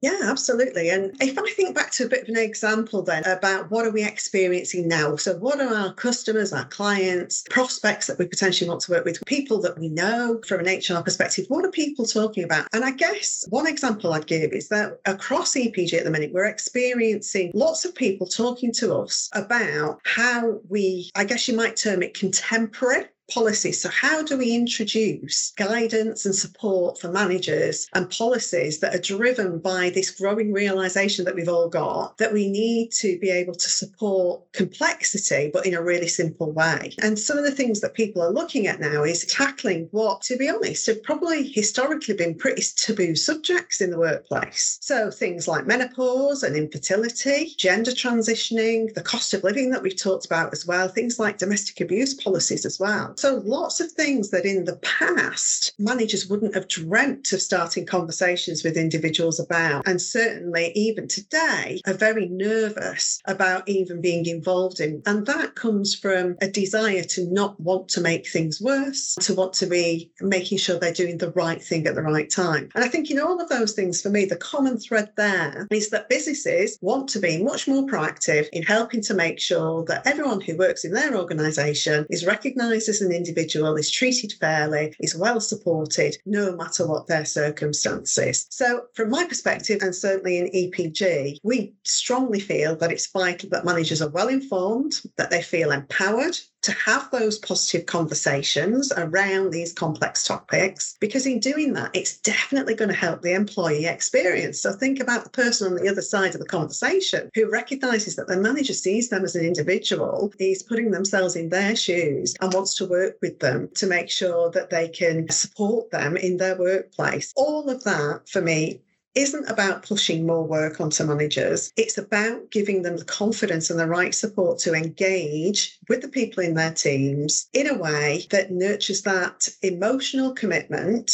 Yeah, 0.00 0.20
absolutely. 0.22 0.90
And 0.90 1.16
if 1.20 1.36
I 1.36 1.50
think 1.50 1.74
back 1.74 1.90
to 1.92 2.04
a 2.04 2.08
bit 2.08 2.22
of 2.22 2.28
an 2.28 2.36
example 2.36 3.02
then 3.02 3.24
about 3.24 3.68
what 3.70 3.84
are 3.84 3.90
we 3.90 4.04
experiencing 4.04 4.86
now? 4.86 5.16
So, 5.16 5.36
what 5.36 5.60
are 5.60 5.74
our 5.74 5.92
customers, 5.92 6.52
our 6.52 6.66
clients, 6.66 7.44
prospects 7.50 8.06
that 8.06 8.18
we 8.18 8.28
potentially 8.28 8.68
want 8.68 8.82
to 8.82 8.92
work 8.92 9.04
with, 9.04 9.24
people 9.26 9.60
that 9.62 9.76
we 9.76 9.88
know 9.88 10.40
from 10.46 10.64
an 10.64 10.66
HR 10.66 11.02
perspective? 11.02 11.46
What 11.48 11.64
are 11.64 11.70
people 11.72 12.04
talking 12.04 12.44
about? 12.44 12.68
And 12.72 12.84
I 12.84 12.92
guess 12.92 13.44
one 13.48 13.66
example 13.66 14.12
I'd 14.12 14.28
give 14.28 14.52
is 14.52 14.68
that 14.68 15.00
across 15.04 15.54
EPG 15.54 15.94
at 15.94 16.04
the 16.04 16.10
minute, 16.10 16.32
we're 16.32 16.44
experiencing 16.44 17.50
lots 17.52 17.84
of 17.84 17.92
people 17.92 18.28
talking 18.28 18.72
to 18.74 18.94
us 18.94 19.28
about 19.32 19.98
how 20.04 20.60
we, 20.68 21.10
I 21.16 21.24
guess 21.24 21.48
you 21.48 21.56
might 21.56 21.74
term 21.74 22.04
it 22.04 22.14
contemporary 22.14 23.06
policies. 23.28 23.80
So, 23.80 23.88
how 23.88 24.22
do 24.22 24.38
we 24.38 24.54
introduce 24.54 25.52
guidance 25.56 26.24
and 26.24 26.34
support 26.34 26.98
for 26.98 27.10
managers 27.10 27.86
and 27.94 28.10
policies 28.10 28.80
that 28.80 28.94
are 28.94 29.00
driven 29.00 29.58
by 29.58 29.90
this 29.90 30.10
growing 30.10 30.52
realization 30.52 31.24
that 31.24 31.34
we've 31.34 31.48
all 31.48 31.68
got 31.68 32.16
that 32.18 32.32
we 32.32 32.50
need 32.50 32.90
to 32.92 33.18
be 33.18 33.30
able 33.30 33.54
to 33.54 33.68
support 33.68 34.50
complexity, 34.52 35.50
but 35.52 35.66
in 35.66 35.74
a 35.74 35.82
really 35.82 36.08
simple 36.08 36.52
way? 36.52 36.94
And 37.02 37.18
some 37.18 37.38
of 37.38 37.44
the 37.44 37.50
things 37.50 37.80
that 37.80 37.94
people 37.94 38.22
are 38.22 38.32
looking 38.32 38.66
at 38.66 38.80
now 38.80 39.04
is 39.04 39.26
tackling 39.26 39.88
what, 39.90 40.22
to 40.22 40.36
be 40.36 40.48
honest, 40.48 40.86
have 40.86 41.02
probably 41.02 41.48
historically 41.48 42.14
been 42.14 42.34
pretty 42.34 42.62
taboo 42.76 43.14
subjects 43.14 43.80
in 43.80 43.90
the 43.90 43.98
workplace. 43.98 44.78
So, 44.80 45.10
things 45.10 45.46
like 45.46 45.66
menopause 45.66 46.42
and 46.42 46.56
infertility, 46.56 47.54
gender 47.58 47.90
transitioning, 47.90 48.94
the 48.94 49.02
cost 49.02 49.34
of 49.34 49.44
living 49.44 49.70
that 49.70 49.82
we've 49.82 49.96
talked 49.96 50.26
about 50.26 50.52
as 50.52 50.66
well, 50.66 50.88
things 50.88 51.18
like 51.18 51.38
domestic 51.38 51.80
abuse 51.80 52.14
policies 52.14 52.64
as 52.64 52.78
well. 52.78 53.14
So 53.18 53.42
lots 53.44 53.80
of 53.80 53.90
things 53.90 54.30
that 54.30 54.46
in 54.46 54.64
the 54.64 54.76
past 54.76 55.74
managers 55.76 56.28
wouldn't 56.28 56.54
have 56.54 56.68
dreamt 56.68 57.32
of 57.32 57.42
starting 57.42 57.84
conversations 57.84 58.62
with 58.62 58.76
individuals 58.76 59.40
about. 59.40 59.88
And 59.88 60.00
certainly 60.00 60.70
even 60.76 61.08
today 61.08 61.80
are 61.84 61.94
very 61.94 62.28
nervous 62.28 63.20
about 63.24 63.68
even 63.68 64.00
being 64.00 64.24
involved 64.26 64.78
in. 64.78 65.02
And 65.04 65.26
that 65.26 65.56
comes 65.56 65.96
from 65.96 66.36
a 66.40 66.48
desire 66.48 67.02
to 67.02 67.26
not 67.26 67.58
want 67.58 67.88
to 67.88 68.00
make 68.00 68.28
things 68.28 68.60
worse, 68.60 69.16
to 69.22 69.34
want 69.34 69.52
to 69.54 69.66
be 69.66 70.12
making 70.20 70.58
sure 70.58 70.78
they're 70.78 70.92
doing 70.92 71.18
the 71.18 71.32
right 71.32 71.60
thing 71.60 71.88
at 71.88 71.96
the 71.96 72.02
right 72.02 72.30
time. 72.30 72.68
And 72.76 72.84
I 72.84 72.88
think 72.88 73.10
in 73.10 73.18
all 73.18 73.40
of 73.40 73.48
those 73.48 73.72
things, 73.72 74.00
for 74.00 74.10
me, 74.10 74.26
the 74.26 74.36
common 74.36 74.78
thread 74.78 75.10
there 75.16 75.66
is 75.72 75.90
that 75.90 76.08
businesses 76.08 76.78
want 76.82 77.08
to 77.10 77.18
be 77.18 77.42
much 77.42 77.66
more 77.66 77.82
proactive 77.82 78.46
in 78.52 78.62
helping 78.62 79.02
to 79.02 79.14
make 79.14 79.40
sure 79.40 79.84
that 79.86 80.06
everyone 80.06 80.40
who 80.40 80.56
works 80.56 80.84
in 80.84 80.92
their 80.92 81.16
organization 81.16 82.06
is 82.10 82.24
recognized 82.24 82.88
as 82.88 83.00
an 83.00 83.07
an 83.08 83.16
individual 83.16 83.76
is 83.76 83.90
treated 83.90 84.32
fairly, 84.40 84.94
is 85.00 85.16
well 85.16 85.40
supported, 85.40 86.16
no 86.26 86.54
matter 86.54 86.86
what 86.86 87.06
their 87.06 87.24
circumstances. 87.24 88.46
So, 88.50 88.84
from 88.94 89.10
my 89.10 89.24
perspective, 89.24 89.82
and 89.82 89.94
certainly 89.94 90.38
in 90.38 90.46
EPG, 90.48 91.38
we 91.42 91.74
strongly 91.84 92.40
feel 92.40 92.76
that 92.76 92.92
it's 92.92 93.10
vital 93.10 93.48
that 93.50 93.64
managers 93.64 94.02
are 94.02 94.10
well 94.10 94.28
informed, 94.28 95.00
that 95.16 95.30
they 95.30 95.42
feel 95.42 95.70
empowered, 95.70 96.38
to 96.62 96.72
have 96.72 97.10
those 97.10 97.38
positive 97.38 97.86
conversations 97.86 98.92
around 98.96 99.50
these 99.50 99.72
complex 99.72 100.24
topics 100.24 100.96
because 101.00 101.26
in 101.26 101.40
doing 101.40 101.72
that 101.72 101.90
it's 101.94 102.18
definitely 102.18 102.74
going 102.74 102.90
to 102.90 102.94
help 102.94 103.22
the 103.22 103.34
employee 103.34 103.86
experience. 103.86 104.60
So 104.60 104.72
think 104.72 105.00
about 105.00 105.24
the 105.24 105.30
person 105.30 105.68
on 105.72 105.82
the 105.82 105.90
other 105.90 106.02
side 106.02 106.34
of 106.34 106.40
the 106.40 106.46
conversation 106.46 107.30
who 107.34 107.50
recognizes 107.50 108.16
that 108.16 108.28
the 108.28 108.36
manager 108.36 108.74
sees 108.74 109.08
them 109.08 109.24
as 109.24 109.36
an 109.36 109.44
individual 109.44 110.32
is 110.38 110.62
putting 110.62 110.90
themselves 110.90 111.36
in 111.36 111.48
their 111.48 111.76
shoes 111.76 112.34
and 112.40 112.52
wants 112.52 112.74
to 112.76 112.86
work 112.86 113.16
with 113.22 113.38
them 113.40 113.68
to 113.74 113.86
make 113.86 114.10
sure 114.10 114.50
that 114.50 114.70
they 114.70 114.88
can 114.88 115.28
support 115.30 115.90
them 115.90 116.16
in 116.16 116.36
their 116.36 116.58
workplace. 116.58 117.32
All 117.36 117.68
of 117.70 117.84
that 117.84 118.28
for 118.28 118.40
me 118.40 118.80
isn't 119.18 119.50
about 119.50 119.82
pushing 119.82 120.24
more 120.24 120.46
work 120.46 120.80
onto 120.80 121.02
managers. 121.02 121.72
It's 121.76 121.98
about 121.98 122.52
giving 122.52 122.82
them 122.82 122.96
the 122.96 123.04
confidence 123.04 123.68
and 123.68 123.78
the 123.78 123.88
right 123.88 124.14
support 124.14 124.60
to 124.60 124.74
engage 124.74 125.76
with 125.88 126.02
the 126.02 126.08
people 126.08 126.44
in 126.44 126.54
their 126.54 126.72
teams 126.72 127.48
in 127.52 127.68
a 127.68 127.76
way 127.76 128.26
that 128.30 128.52
nurtures 128.52 129.02
that 129.02 129.48
emotional 129.62 130.32
commitment 130.32 131.10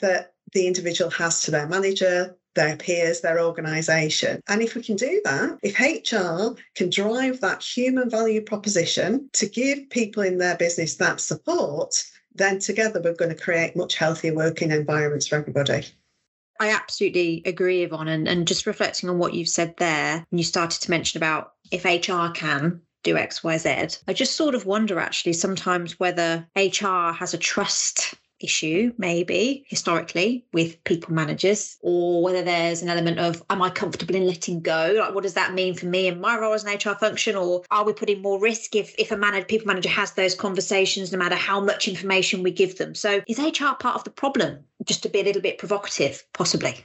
that 0.00 0.34
the 0.52 0.66
individual 0.66 1.10
has 1.10 1.40
to 1.42 1.50
their 1.50 1.66
manager, 1.66 2.36
their 2.54 2.76
peers, 2.76 3.22
their 3.22 3.40
organisation. 3.40 4.42
And 4.48 4.60
if 4.60 4.74
we 4.74 4.82
can 4.82 4.96
do 4.96 5.22
that, 5.24 5.58
if 5.62 5.80
HR 5.80 6.60
can 6.74 6.90
drive 6.90 7.40
that 7.40 7.62
human 7.62 8.10
value 8.10 8.42
proposition 8.42 9.30
to 9.32 9.48
give 9.48 9.88
people 9.88 10.22
in 10.22 10.36
their 10.36 10.56
business 10.56 10.96
that 10.96 11.20
support, 11.20 12.04
then 12.34 12.58
together 12.58 13.00
we're 13.02 13.14
going 13.14 13.34
to 13.34 13.42
create 13.42 13.76
much 13.76 13.94
healthier 13.94 14.34
working 14.34 14.72
environments 14.72 15.26
for 15.26 15.36
everybody. 15.36 15.86
I 16.60 16.70
absolutely 16.70 17.42
agree, 17.44 17.82
Yvonne. 17.82 18.08
And, 18.08 18.28
and 18.28 18.46
just 18.46 18.66
reflecting 18.66 19.08
on 19.08 19.18
what 19.18 19.34
you've 19.34 19.48
said 19.48 19.74
there, 19.78 20.24
and 20.30 20.40
you 20.40 20.44
started 20.44 20.80
to 20.82 20.90
mention 20.90 21.18
about 21.18 21.52
if 21.70 21.84
HR 21.84 22.28
can 22.32 22.80
do 23.02 23.16
X, 23.16 23.44
Y, 23.44 23.56
Z, 23.56 23.98
I 24.08 24.12
just 24.12 24.36
sort 24.36 24.54
of 24.54 24.66
wonder 24.66 24.98
actually 24.98 25.32
sometimes 25.32 25.98
whether 26.00 26.46
HR 26.56 27.12
has 27.12 27.34
a 27.34 27.38
trust 27.38 28.14
issue, 28.40 28.92
maybe 28.98 29.64
historically 29.68 30.44
with 30.52 30.82
people 30.84 31.14
managers, 31.14 31.76
or 31.80 32.22
whether 32.22 32.42
there's 32.42 32.82
an 32.82 32.88
element 32.88 33.18
of, 33.18 33.42
am 33.50 33.62
I 33.62 33.70
comfortable 33.70 34.14
in 34.14 34.26
letting 34.26 34.60
go? 34.60 34.96
Like, 34.98 35.14
what 35.14 35.22
does 35.22 35.34
that 35.34 35.54
mean 35.54 35.74
for 35.74 35.86
me 35.86 36.08
and 36.08 36.20
my 36.20 36.38
role 36.38 36.54
as 36.54 36.64
an 36.64 36.74
HR 36.74 36.94
function? 36.94 37.36
Or 37.36 37.62
are 37.70 37.84
we 37.84 37.92
putting 37.92 38.22
more 38.22 38.40
risk 38.40 38.74
if, 38.74 38.94
if 38.98 39.10
a 39.10 39.16
manager, 39.16 39.46
people 39.46 39.66
manager 39.66 39.88
has 39.88 40.12
those 40.12 40.34
conversations, 40.34 41.12
no 41.12 41.18
matter 41.18 41.36
how 41.36 41.60
much 41.60 41.88
information 41.88 42.42
we 42.42 42.50
give 42.50 42.78
them? 42.78 42.94
So 42.94 43.22
is 43.26 43.38
HR 43.38 43.74
part 43.78 43.96
of 43.96 44.04
the 44.04 44.10
problem? 44.10 44.58
Just 44.84 45.02
to 45.02 45.08
be 45.08 45.20
a 45.20 45.24
little 45.24 45.42
bit 45.42 45.58
provocative, 45.58 46.22
possibly. 46.32 46.84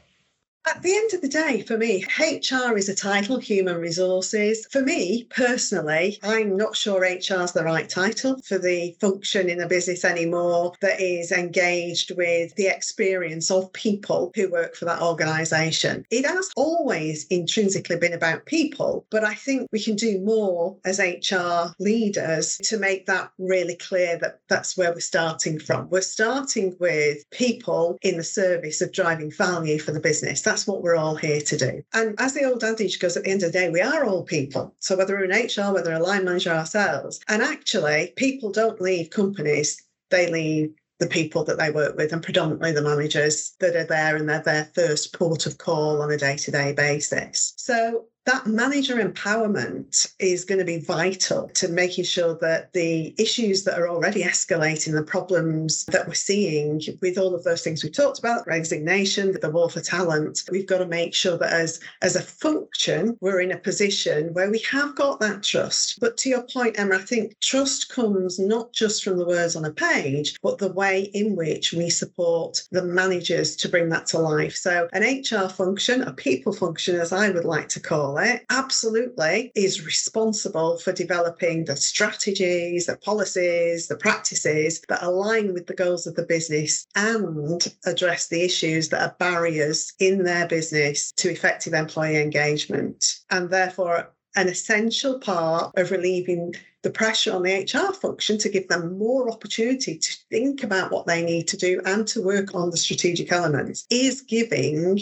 At 0.67 0.83
the 0.83 0.95
end 0.95 1.13
of 1.13 1.21
the 1.21 1.27
day, 1.27 1.61
for 1.61 1.75
me, 1.75 2.05
HR 2.19 2.77
is 2.77 2.87
a 2.87 2.95
title, 2.95 3.39
human 3.39 3.77
resources. 3.77 4.67
For 4.71 4.81
me 4.81 5.25
personally, 5.31 6.19
I'm 6.21 6.55
not 6.55 6.75
sure 6.75 7.01
HR 7.01 7.41
is 7.41 7.53
the 7.53 7.63
right 7.63 7.89
title 7.89 8.39
for 8.43 8.59
the 8.59 8.95
function 9.01 9.49
in 9.49 9.59
a 9.59 9.67
business 9.67 10.05
anymore 10.05 10.73
that 10.81 11.01
is 11.01 11.31
engaged 11.31 12.15
with 12.15 12.53
the 12.55 12.67
experience 12.67 13.49
of 13.49 13.73
people 13.73 14.31
who 14.35 14.51
work 14.51 14.75
for 14.75 14.85
that 14.85 15.01
organisation. 15.01 16.05
It 16.11 16.27
has 16.27 16.51
always 16.55 17.25
intrinsically 17.31 17.97
been 17.97 18.13
about 18.13 18.45
people, 18.45 19.07
but 19.09 19.23
I 19.23 19.33
think 19.33 19.67
we 19.71 19.81
can 19.81 19.95
do 19.95 20.19
more 20.19 20.77
as 20.85 20.99
HR 20.99 21.73
leaders 21.79 22.57
to 22.65 22.77
make 22.77 23.07
that 23.07 23.31
really 23.39 23.75
clear 23.75 24.17
that 24.19 24.41
that's 24.47 24.77
where 24.77 24.93
we're 24.93 24.99
starting 24.99 25.57
from. 25.57 25.89
We're 25.89 26.01
starting 26.01 26.75
with 26.79 27.27
people 27.31 27.97
in 28.03 28.17
the 28.17 28.23
service 28.23 28.79
of 28.81 28.91
driving 28.91 29.31
value 29.31 29.79
for 29.79 29.91
the 29.91 29.99
business 29.99 30.41
that's 30.51 30.67
what 30.67 30.83
we're 30.83 30.97
all 30.97 31.15
here 31.15 31.39
to 31.39 31.57
do. 31.57 31.81
And 31.93 32.13
as 32.19 32.33
the 32.33 32.43
old 32.43 32.61
adage 32.61 32.99
goes, 32.99 33.15
at 33.15 33.23
the 33.23 33.29
end 33.29 33.41
of 33.41 33.53
the 33.53 33.57
day, 33.57 33.69
we 33.69 33.79
are 33.79 34.03
all 34.03 34.23
people. 34.23 34.75
So 34.79 34.97
whether 34.97 35.15
we're 35.15 35.23
in 35.23 35.31
HR, 35.31 35.73
whether 35.73 35.91
we're 35.91 35.95
a 35.95 36.03
line 36.03 36.25
manager 36.25 36.51
ourselves, 36.51 37.21
and 37.29 37.41
actually, 37.41 38.11
people 38.17 38.51
don't 38.51 38.81
leave 38.81 39.11
companies, 39.11 39.81
they 40.09 40.29
leave 40.29 40.73
the 40.99 41.07
people 41.07 41.45
that 41.45 41.57
they 41.57 41.71
work 41.71 41.95
with 41.95 42.11
and 42.11 42.21
predominantly 42.21 42.73
the 42.73 42.81
managers 42.81 43.53
that 43.61 43.77
are 43.77 43.85
there 43.85 44.17
and 44.17 44.27
they're 44.27 44.41
their 44.41 44.69
first 44.75 45.13
port 45.13 45.45
of 45.45 45.57
call 45.57 46.01
on 46.01 46.11
a 46.11 46.17
day 46.17 46.35
to 46.35 46.51
day 46.51 46.73
basis. 46.73 47.53
So 47.55 48.07
that 48.25 48.45
manager 48.45 48.95
empowerment 48.95 50.13
is 50.19 50.45
going 50.45 50.59
to 50.59 50.65
be 50.65 50.79
vital 50.79 51.49
to 51.49 51.67
making 51.67 52.03
sure 52.03 52.35
that 52.35 52.71
the 52.73 53.15
issues 53.17 53.63
that 53.63 53.79
are 53.79 53.89
already 53.89 54.23
escalating, 54.23 54.93
the 54.93 55.01
problems 55.03 55.85
that 55.85 56.07
we're 56.07 56.13
seeing 56.13 56.79
with 57.01 57.17
all 57.17 57.33
of 57.33 57.43
those 57.43 57.63
things 57.63 57.83
we 57.83 57.89
talked 57.89 58.19
about, 58.19 58.45
resignation, 58.45 59.35
the 59.41 59.49
war 59.49 59.69
for 59.69 59.81
talent, 59.81 60.43
we've 60.51 60.67
got 60.67 60.77
to 60.77 60.85
make 60.85 61.15
sure 61.15 61.37
that 61.37 61.51
as, 61.51 61.79
as 62.03 62.15
a 62.15 62.21
function, 62.21 63.17
we're 63.21 63.41
in 63.41 63.51
a 63.51 63.57
position 63.57 64.33
where 64.33 64.51
we 64.51 64.59
have 64.59 64.95
got 64.95 65.19
that 65.19 65.41
trust. 65.41 65.99
But 65.99 66.15
to 66.17 66.29
your 66.29 66.43
point, 66.43 66.77
Emma, 66.77 66.95
I 66.95 66.99
think 66.99 67.39
trust 67.39 67.89
comes 67.89 68.37
not 68.37 68.71
just 68.71 69.03
from 69.03 69.17
the 69.17 69.25
words 69.25 69.55
on 69.55 69.65
a 69.65 69.71
page, 69.71 70.39
but 70.43 70.59
the 70.59 70.71
way 70.71 71.09
in 71.13 71.35
which 71.35 71.73
we 71.73 71.89
support 71.89 72.61
the 72.71 72.83
managers 72.83 73.55
to 73.57 73.69
bring 73.69 73.89
that 73.89 74.05
to 74.07 74.19
life. 74.19 74.55
So 74.55 74.87
an 74.93 75.01
HR 75.01 75.49
function, 75.49 76.03
a 76.03 76.13
people 76.13 76.53
function, 76.53 76.99
as 76.99 77.11
I 77.11 77.31
would 77.31 77.45
like 77.45 77.67
to 77.69 77.79
call 78.11 78.23
it, 78.23 78.45
absolutely 78.49 79.51
is 79.55 79.85
responsible 79.85 80.77
for 80.77 80.91
developing 80.91 81.65
the 81.65 81.75
strategies, 81.75 82.85
the 82.85 82.97
policies, 82.97 83.87
the 83.87 83.95
practices 83.95 84.81
that 84.89 85.03
align 85.03 85.53
with 85.53 85.67
the 85.67 85.73
goals 85.73 86.07
of 86.07 86.15
the 86.15 86.23
business 86.23 86.87
and 86.95 87.73
address 87.85 88.27
the 88.27 88.43
issues 88.43 88.89
that 88.89 89.01
are 89.01 89.15
barriers 89.19 89.93
in 89.99 90.23
their 90.23 90.47
business 90.47 91.11
to 91.13 91.29
effective 91.29 91.73
employee 91.73 92.21
engagement. 92.21 93.19
And 93.29 93.49
therefore, 93.49 94.11
an 94.35 94.47
essential 94.47 95.19
part 95.19 95.73
of 95.75 95.91
relieving 95.91 96.53
the 96.83 96.89
pressure 96.89 97.33
on 97.33 97.43
the 97.43 97.63
HR 97.63 97.93
function 97.93 98.37
to 98.39 98.49
give 98.49 98.67
them 98.67 98.97
more 98.97 99.29
opportunity 99.29 99.97
to 99.97 100.13
think 100.29 100.63
about 100.63 100.91
what 100.91 101.05
they 101.05 101.21
need 101.21 101.47
to 101.49 101.57
do 101.57 101.81
and 101.85 102.07
to 102.07 102.23
work 102.23 102.55
on 102.55 102.71
the 102.71 102.77
strategic 102.77 103.31
elements 103.31 103.85
is 103.89 104.21
giving 104.21 104.99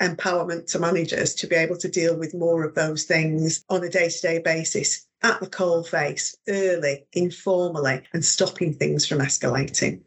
empowerment 0.00 0.66
to 0.72 0.78
managers 0.78 1.34
to 1.36 1.46
be 1.46 1.56
able 1.56 1.76
to 1.76 1.88
deal 1.88 2.16
with 2.16 2.34
more 2.34 2.64
of 2.64 2.74
those 2.74 3.04
things 3.04 3.64
on 3.68 3.84
a 3.84 3.88
day 3.88 4.08
to 4.08 4.20
day 4.20 4.38
basis 4.38 5.06
at 5.22 5.40
the 5.40 5.46
coal 5.46 5.82
face, 5.82 6.36
early, 6.48 7.06
informally, 7.12 8.02
and 8.12 8.24
stopping 8.24 8.74
things 8.74 9.06
from 9.06 9.18
escalating. 9.18 10.02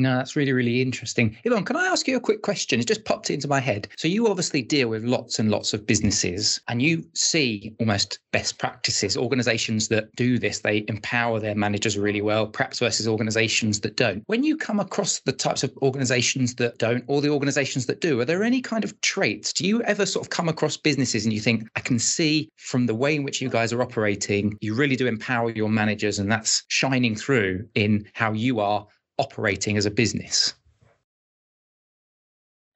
No, 0.00 0.16
that's 0.16 0.36
really, 0.36 0.52
really 0.52 0.80
interesting. 0.80 1.36
Yvonne, 1.42 1.64
can 1.64 1.74
I 1.74 1.86
ask 1.86 2.06
you 2.06 2.16
a 2.16 2.20
quick 2.20 2.42
question? 2.42 2.78
It 2.78 2.86
just 2.86 3.04
popped 3.04 3.30
into 3.30 3.48
my 3.48 3.58
head. 3.58 3.88
So, 3.96 4.06
you 4.06 4.28
obviously 4.28 4.62
deal 4.62 4.88
with 4.88 5.02
lots 5.02 5.40
and 5.40 5.50
lots 5.50 5.74
of 5.74 5.88
businesses 5.88 6.60
and 6.68 6.80
you 6.80 7.04
see 7.14 7.74
almost 7.80 8.20
best 8.30 8.58
practices, 8.58 9.16
organizations 9.16 9.88
that 9.88 10.14
do 10.14 10.38
this, 10.38 10.60
they 10.60 10.84
empower 10.86 11.40
their 11.40 11.56
managers 11.56 11.98
really 11.98 12.22
well, 12.22 12.46
perhaps 12.46 12.78
versus 12.78 13.08
organizations 13.08 13.80
that 13.80 13.96
don't. 13.96 14.22
When 14.26 14.44
you 14.44 14.56
come 14.56 14.78
across 14.78 15.18
the 15.20 15.32
types 15.32 15.64
of 15.64 15.76
organizations 15.82 16.54
that 16.56 16.78
don't 16.78 17.02
or 17.08 17.20
the 17.20 17.30
organizations 17.30 17.86
that 17.86 18.00
do, 18.00 18.20
are 18.20 18.24
there 18.24 18.44
any 18.44 18.60
kind 18.60 18.84
of 18.84 19.00
traits? 19.00 19.52
Do 19.52 19.66
you 19.66 19.82
ever 19.82 20.06
sort 20.06 20.24
of 20.24 20.30
come 20.30 20.48
across 20.48 20.76
businesses 20.76 21.24
and 21.24 21.32
you 21.32 21.40
think, 21.40 21.68
I 21.74 21.80
can 21.80 21.98
see 21.98 22.50
from 22.56 22.86
the 22.86 22.94
way 22.94 23.16
in 23.16 23.24
which 23.24 23.42
you 23.42 23.48
guys 23.48 23.72
are 23.72 23.82
operating, 23.82 24.56
you 24.60 24.74
really 24.74 24.96
do 24.96 25.08
empower 25.08 25.50
your 25.50 25.68
managers 25.68 26.20
and 26.20 26.30
that's 26.30 26.62
shining 26.68 27.16
through 27.16 27.68
in 27.74 28.06
how 28.12 28.32
you 28.32 28.60
are 28.60 28.86
operating 29.18 29.76
as 29.76 29.86
a 29.86 29.90
business? 29.90 30.54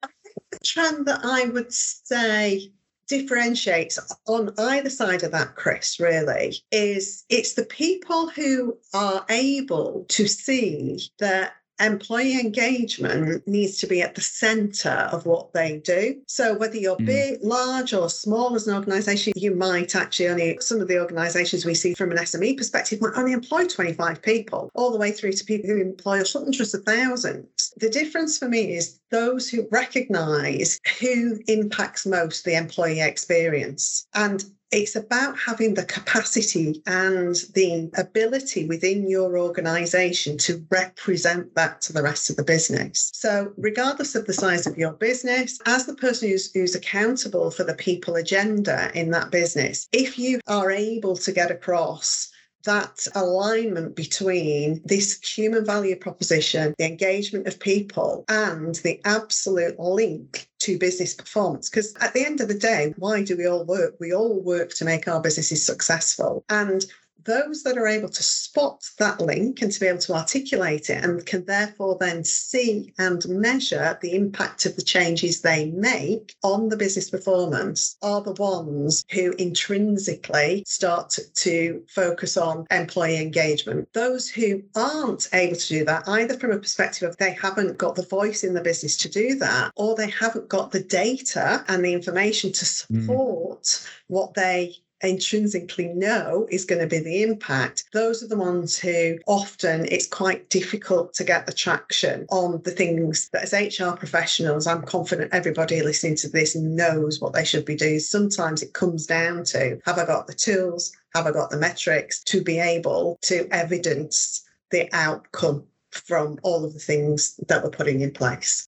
I 0.03 0.07
think 0.23 0.37
the 0.51 0.59
trend 0.63 1.05
that 1.07 1.21
I 1.23 1.45
would 1.45 1.73
say 1.73 2.71
differentiates 3.07 3.99
on 4.27 4.53
either 4.57 4.89
side 4.89 5.23
of 5.23 5.31
that, 5.31 5.55
Chris, 5.55 5.99
really, 5.99 6.55
is 6.71 7.25
it's 7.29 7.53
the 7.53 7.65
people 7.65 8.29
who 8.29 8.77
are 8.93 9.25
able 9.29 10.05
to 10.09 10.27
see 10.27 10.99
that 11.19 11.53
employee 11.79 12.39
engagement 12.39 13.47
needs 13.47 13.79
to 13.79 13.87
be 13.87 14.01
at 14.01 14.15
the 14.15 14.21
center 14.21 15.09
of 15.11 15.25
what 15.25 15.53
they 15.53 15.77
do. 15.79 16.21
So 16.27 16.55
whether 16.55 16.77
you're 16.77 16.97
mm. 16.97 17.05
big, 17.05 17.39
large, 17.41 17.93
or 17.93 18.09
small 18.09 18.55
as 18.55 18.67
an 18.67 18.75
organization, 18.75 19.33
you 19.35 19.55
might 19.55 19.95
actually 19.95 20.29
only, 20.29 20.57
some 20.59 20.79
of 20.79 20.87
the 20.87 20.99
organizations 20.99 21.65
we 21.65 21.73
see 21.73 21.93
from 21.93 22.11
an 22.11 22.17
SME 22.17 22.57
perspective 22.57 23.01
might 23.01 23.17
only 23.17 23.33
employ 23.33 23.65
25 23.65 24.21
people, 24.21 24.69
all 24.75 24.91
the 24.91 24.97
way 24.97 25.11
through 25.11 25.33
to 25.33 25.45
people 25.45 25.69
who 25.69 25.81
employ 25.81 26.21
hundreds 26.23 26.73
of 26.73 26.83
thousands. 26.83 27.73
The 27.77 27.89
difference 27.89 28.37
for 28.37 28.47
me 28.47 28.75
is 28.75 28.99
those 29.11 29.49
who 29.49 29.67
recognize 29.71 30.79
who 30.99 31.39
impacts 31.47 32.05
most 32.05 32.45
the 32.45 32.55
employee 32.55 33.01
experience. 33.01 34.07
And 34.13 34.43
it's 34.73 34.95
about 34.95 35.37
having 35.37 35.75
the 35.75 35.85
capacity 35.85 36.81
and 36.87 37.35
the 37.53 37.91
ability 37.95 38.65
within 38.65 39.07
your 39.07 39.37
organization 39.37 40.37
to 40.39 40.65
represent 40.71 41.53
that 41.53 41.79
to 41.81 41.93
the 41.93 42.01
rest 42.01 42.31
of 42.31 42.35
the 42.35 42.43
business. 42.43 43.11
So, 43.13 43.53
regardless 43.55 44.15
of 44.15 44.25
the 44.25 44.33
size 44.33 44.65
of 44.65 44.77
your 44.77 44.93
business, 44.93 45.59
as 45.67 45.85
the 45.85 45.93
person 45.93 46.29
who's, 46.29 46.51
who's 46.51 46.73
accountable 46.73 47.51
for 47.51 47.63
the 47.63 47.75
people 47.75 48.15
agenda 48.15 48.91
in 48.95 49.11
that 49.11 49.29
business, 49.29 49.87
if 49.91 50.17
you 50.17 50.39
are 50.47 50.71
able 50.71 51.15
to 51.17 51.31
get 51.31 51.51
across 51.51 52.32
that 52.65 53.05
alignment 53.15 53.95
between 53.95 54.81
this 54.85 55.19
human 55.21 55.65
value 55.65 55.95
proposition, 55.95 56.73
the 56.77 56.85
engagement 56.85 57.47
of 57.47 57.59
people, 57.59 58.25
and 58.29 58.75
the 58.75 59.01
absolute 59.05 59.79
link 59.79 60.47
to 60.59 60.77
business 60.77 61.13
performance. 61.13 61.69
Because 61.69 61.93
at 61.99 62.13
the 62.13 62.25
end 62.25 62.39
of 62.41 62.47
the 62.47 62.53
day, 62.53 62.93
why 62.97 63.23
do 63.23 63.35
we 63.35 63.45
all 63.45 63.65
work? 63.65 63.95
We 63.99 64.13
all 64.13 64.41
work 64.41 64.73
to 64.75 64.85
make 64.85 65.07
our 65.07 65.21
businesses 65.21 65.65
successful. 65.65 66.45
And 66.49 66.85
those 67.25 67.63
that 67.63 67.77
are 67.77 67.87
able 67.87 68.09
to 68.09 68.23
spot 68.23 68.83
that 68.99 69.19
link 69.19 69.61
and 69.61 69.71
to 69.71 69.79
be 69.79 69.87
able 69.87 69.99
to 69.99 70.13
articulate 70.13 70.89
it 70.89 71.03
and 71.03 71.25
can 71.25 71.45
therefore 71.45 71.97
then 71.99 72.23
see 72.23 72.93
and 72.97 73.27
measure 73.27 73.97
the 74.01 74.15
impact 74.15 74.65
of 74.65 74.75
the 74.75 74.81
changes 74.81 75.41
they 75.41 75.71
make 75.71 76.35
on 76.43 76.69
the 76.69 76.77
business 76.77 77.09
performance 77.09 77.97
are 78.01 78.21
the 78.21 78.33
ones 78.33 79.05
who 79.11 79.31
intrinsically 79.33 80.63
start 80.67 81.17
to 81.35 81.83
focus 81.89 82.37
on 82.37 82.65
employee 82.71 83.21
engagement. 83.21 83.87
Those 83.93 84.29
who 84.29 84.61
aren't 84.75 85.29
able 85.33 85.55
to 85.55 85.67
do 85.67 85.85
that, 85.85 86.07
either 86.07 86.37
from 86.37 86.51
a 86.51 86.59
perspective 86.59 87.09
of 87.09 87.17
they 87.17 87.33
haven't 87.33 87.77
got 87.77 87.95
the 87.95 88.05
voice 88.05 88.43
in 88.43 88.53
the 88.53 88.61
business 88.61 88.97
to 88.97 89.09
do 89.09 89.35
that, 89.35 89.71
or 89.75 89.95
they 89.95 90.09
haven't 90.09 90.49
got 90.49 90.71
the 90.71 90.83
data 90.83 91.63
and 91.67 91.83
the 91.83 91.93
information 91.93 92.51
to 92.51 92.65
hmm. 92.65 93.01
support 93.01 93.63
mm. 93.63 93.89
what 94.07 94.33
they 94.33 94.75
intrinsically 95.03 95.87
know 95.89 96.47
is 96.49 96.65
going 96.65 96.81
to 96.81 96.87
be 96.87 96.99
the 96.99 97.23
impact, 97.23 97.85
those 97.93 98.23
are 98.23 98.27
the 98.27 98.37
ones 98.37 98.77
who 98.77 99.17
often 99.27 99.85
it's 99.91 100.07
quite 100.07 100.49
difficult 100.49 101.13
to 101.13 101.23
get 101.23 101.45
the 101.45 101.53
traction 101.53 102.25
on 102.29 102.61
the 102.63 102.71
things 102.71 103.29
that 103.29 103.43
as 103.43 103.79
HR 103.79 103.95
professionals, 103.95 104.67
I'm 104.67 104.83
confident 104.83 105.33
everybody 105.33 105.81
listening 105.81 106.15
to 106.17 106.29
this 106.29 106.55
knows 106.55 107.19
what 107.19 107.33
they 107.33 107.45
should 107.45 107.65
be 107.65 107.75
doing. 107.75 107.99
Sometimes 107.99 108.61
it 108.61 108.73
comes 108.73 109.05
down 109.05 109.43
to 109.45 109.79
have 109.85 109.97
I 109.97 110.05
got 110.05 110.27
the 110.27 110.33
tools, 110.33 110.91
have 111.13 111.27
I 111.27 111.31
got 111.31 111.49
the 111.49 111.57
metrics 111.57 112.23
to 112.25 112.41
be 112.41 112.59
able 112.59 113.17
to 113.23 113.47
evidence 113.51 114.43
the 114.71 114.89
outcome 114.93 115.65
from 115.91 116.39
all 116.43 116.65
of 116.65 116.73
the 116.73 116.79
things 116.79 117.39
that 117.47 117.63
we're 117.63 117.69
putting 117.69 118.01
in 118.01 118.11
place. 118.11 118.67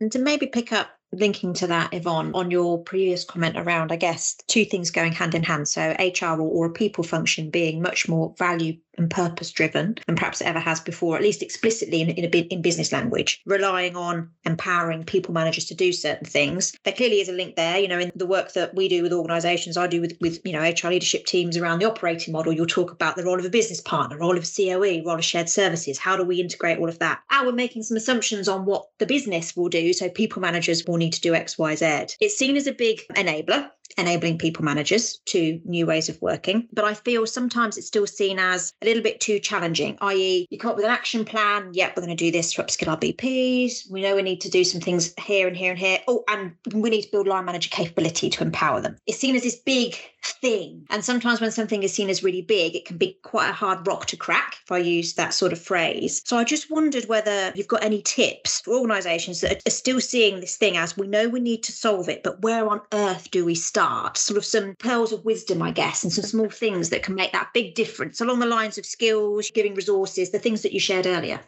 And 0.00 0.12
to 0.12 0.18
maybe 0.18 0.46
pick 0.46 0.72
up 0.72 0.90
linking 1.12 1.54
to 1.54 1.68
that, 1.68 1.94
Yvonne, 1.94 2.32
on 2.34 2.50
your 2.50 2.82
previous 2.82 3.24
comment 3.24 3.56
around, 3.56 3.92
I 3.92 3.96
guess, 3.96 4.36
two 4.48 4.64
things 4.64 4.90
going 4.90 5.12
hand 5.12 5.34
in 5.34 5.42
hand. 5.42 5.68
So, 5.68 5.94
HR 5.98 6.40
or, 6.40 6.48
or 6.48 6.66
a 6.66 6.72
people 6.72 7.04
function 7.04 7.50
being 7.50 7.82
much 7.82 8.08
more 8.08 8.34
value 8.38 8.78
and 8.98 9.10
purpose 9.10 9.50
driven 9.50 9.96
and 10.08 10.16
perhaps 10.16 10.40
it 10.40 10.46
ever 10.46 10.58
has 10.58 10.80
before, 10.80 11.16
at 11.16 11.22
least 11.22 11.42
explicitly 11.42 12.00
in, 12.00 12.10
in, 12.10 12.24
in 12.24 12.62
business 12.62 12.92
language, 12.92 13.42
relying 13.46 13.96
on 13.96 14.30
empowering 14.44 15.04
people 15.04 15.34
managers 15.34 15.64
to 15.66 15.74
do 15.74 15.92
certain 15.92 16.26
things. 16.26 16.72
There 16.84 16.92
clearly 16.92 17.20
is 17.20 17.28
a 17.28 17.32
link 17.32 17.56
there, 17.56 17.78
you 17.78 17.88
know, 17.88 17.98
in 17.98 18.12
the 18.14 18.26
work 18.26 18.52
that 18.52 18.74
we 18.74 18.88
do 18.88 19.02
with 19.02 19.12
organizations, 19.12 19.76
I 19.76 19.86
do 19.86 20.00
with, 20.00 20.16
with 20.20 20.40
you 20.44 20.52
know, 20.52 20.62
HR 20.62 20.88
leadership 20.88 21.26
teams 21.26 21.56
around 21.56 21.78
the 21.78 21.90
operating 21.90 22.32
model, 22.32 22.52
you'll 22.52 22.66
talk 22.66 22.90
about 22.90 23.16
the 23.16 23.24
role 23.24 23.38
of 23.38 23.44
a 23.44 23.50
business 23.50 23.80
partner, 23.80 24.18
role 24.18 24.36
of 24.36 24.44
a 24.44 24.46
COE, 24.46 25.02
role 25.04 25.18
of 25.18 25.24
shared 25.24 25.48
services. 25.48 25.98
How 25.98 26.16
do 26.16 26.24
we 26.24 26.40
integrate 26.40 26.78
all 26.78 26.88
of 26.88 26.98
that? 26.98 27.20
And 27.30 27.46
we're 27.46 27.52
making 27.52 27.82
some 27.82 27.96
assumptions 27.96 28.48
on 28.48 28.64
what 28.64 28.86
the 28.98 29.06
business 29.06 29.56
will 29.56 29.68
do. 29.68 29.92
So 29.92 30.08
people 30.08 30.42
managers 30.42 30.84
will 30.86 30.96
need 30.96 31.12
to 31.14 31.20
do 31.20 31.34
X, 31.34 31.58
Y, 31.58 31.74
Z. 31.74 31.86
It's 32.20 32.36
seen 32.36 32.56
as 32.56 32.66
a 32.66 32.72
big 32.72 33.00
enabler 33.14 33.70
enabling 33.98 34.38
people 34.38 34.64
managers 34.64 35.18
to 35.26 35.60
new 35.64 35.86
ways 35.86 36.08
of 36.08 36.20
working. 36.20 36.68
But 36.72 36.84
I 36.84 36.94
feel 36.94 37.26
sometimes 37.26 37.76
it's 37.76 37.86
still 37.86 38.06
seen 38.06 38.38
as 38.38 38.72
a 38.82 38.86
little 38.86 39.02
bit 39.02 39.20
too 39.20 39.38
challenging, 39.38 39.96
i.e., 40.00 40.46
you 40.50 40.58
come 40.58 40.70
up 40.70 40.76
with 40.76 40.84
an 40.84 40.90
action 40.90 41.24
plan. 41.24 41.70
Yep, 41.72 41.96
we're 41.96 42.04
going 42.04 42.16
to 42.16 42.24
do 42.24 42.30
this 42.30 42.52
to 42.54 42.62
upskill 42.62 42.88
our 42.88 42.98
BPs. 42.98 43.90
We 43.90 44.02
know 44.02 44.16
we 44.16 44.22
need 44.22 44.40
to 44.42 44.50
do 44.50 44.64
some 44.64 44.80
things 44.80 45.14
here 45.20 45.48
and 45.48 45.56
here 45.56 45.70
and 45.70 45.78
here. 45.78 45.98
Oh, 46.08 46.24
and 46.28 46.52
we 46.72 46.90
need 46.90 47.02
to 47.02 47.10
build 47.10 47.26
line 47.26 47.44
manager 47.44 47.70
capability 47.70 48.30
to 48.30 48.42
empower 48.42 48.80
them. 48.80 48.96
It's 49.06 49.18
seen 49.18 49.36
as 49.36 49.42
this 49.42 49.56
big 49.56 49.96
thing. 50.32 50.86
And 50.90 51.04
sometimes 51.04 51.40
when 51.40 51.50
something 51.50 51.82
is 51.82 51.92
seen 51.92 52.10
as 52.10 52.22
really 52.22 52.42
big, 52.42 52.74
it 52.74 52.84
can 52.84 52.96
be 52.96 53.18
quite 53.22 53.48
a 53.48 53.52
hard 53.52 53.86
rock 53.86 54.06
to 54.06 54.16
crack, 54.16 54.58
if 54.64 54.72
I 54.72 54.78
use 54.78 55.14
that 55.14 55.34
sort 55.34 55.52
of 55.52 55.60
phrase. 55.60 56.22
So 56.24 56.36
I 56.36 56.44
just 56.44 56.70
wondered 56.70 57.06
whether 57.06 57.52
you've 57.54 57.68
got 57.68 57.84
any 57.84 58.02
tips 58.02 58.60
for 58.60 58.74
organisations 58.74 59.40
that 59.40 59.62
are 59.66 59.70
still 59.70 60.00
seeing 60.00 60.40
this 60.40 60.56
thing 60.56 60.76
as 60.76 60.96
we 60.96 61.06
know 61.06 61.28
we 61.28 61.40
need 61.40 61.62
to 61.64 61.72
solve 61.72 62.08
it, 62.08 62.22
but 62.22 62.42
where 62.42 62.68
on 62.68 62.80
earth 62.92 63.30
do 63.30 63.44
we 63.44 63.54
start? 63.54 64.16
Sort 64.16 64.38
of 64.38 64.44
some 64.44 64.74
pearls 64.76 65.12
of 65.12 65.24
wisdom, 65.24 65.62
I 65.62 65.70
guess, 65.70 66.02
and 66.02 66.12
some 66.12 66.24
small 66.24 66.50
things 66.50 66.90
that 66.90 67.02
can 67.02 67.14
make 67.14 67.32
that 67.32 67.52
big 67.54 67.74
difference 67.74 68.20
along 68.20 68.38
the 68.38 68.46
lines 68.46 68.78
of 68.78 68.86
skills, 68.86 69.50
giving 69.50 69.74
resources, 69.74 70.30
the 70.30 70.38
things 70.38 70.62
that 70.62 70.72
you 70.72 70.80
shared 70.80 71.06
earlier. 71.06 71.40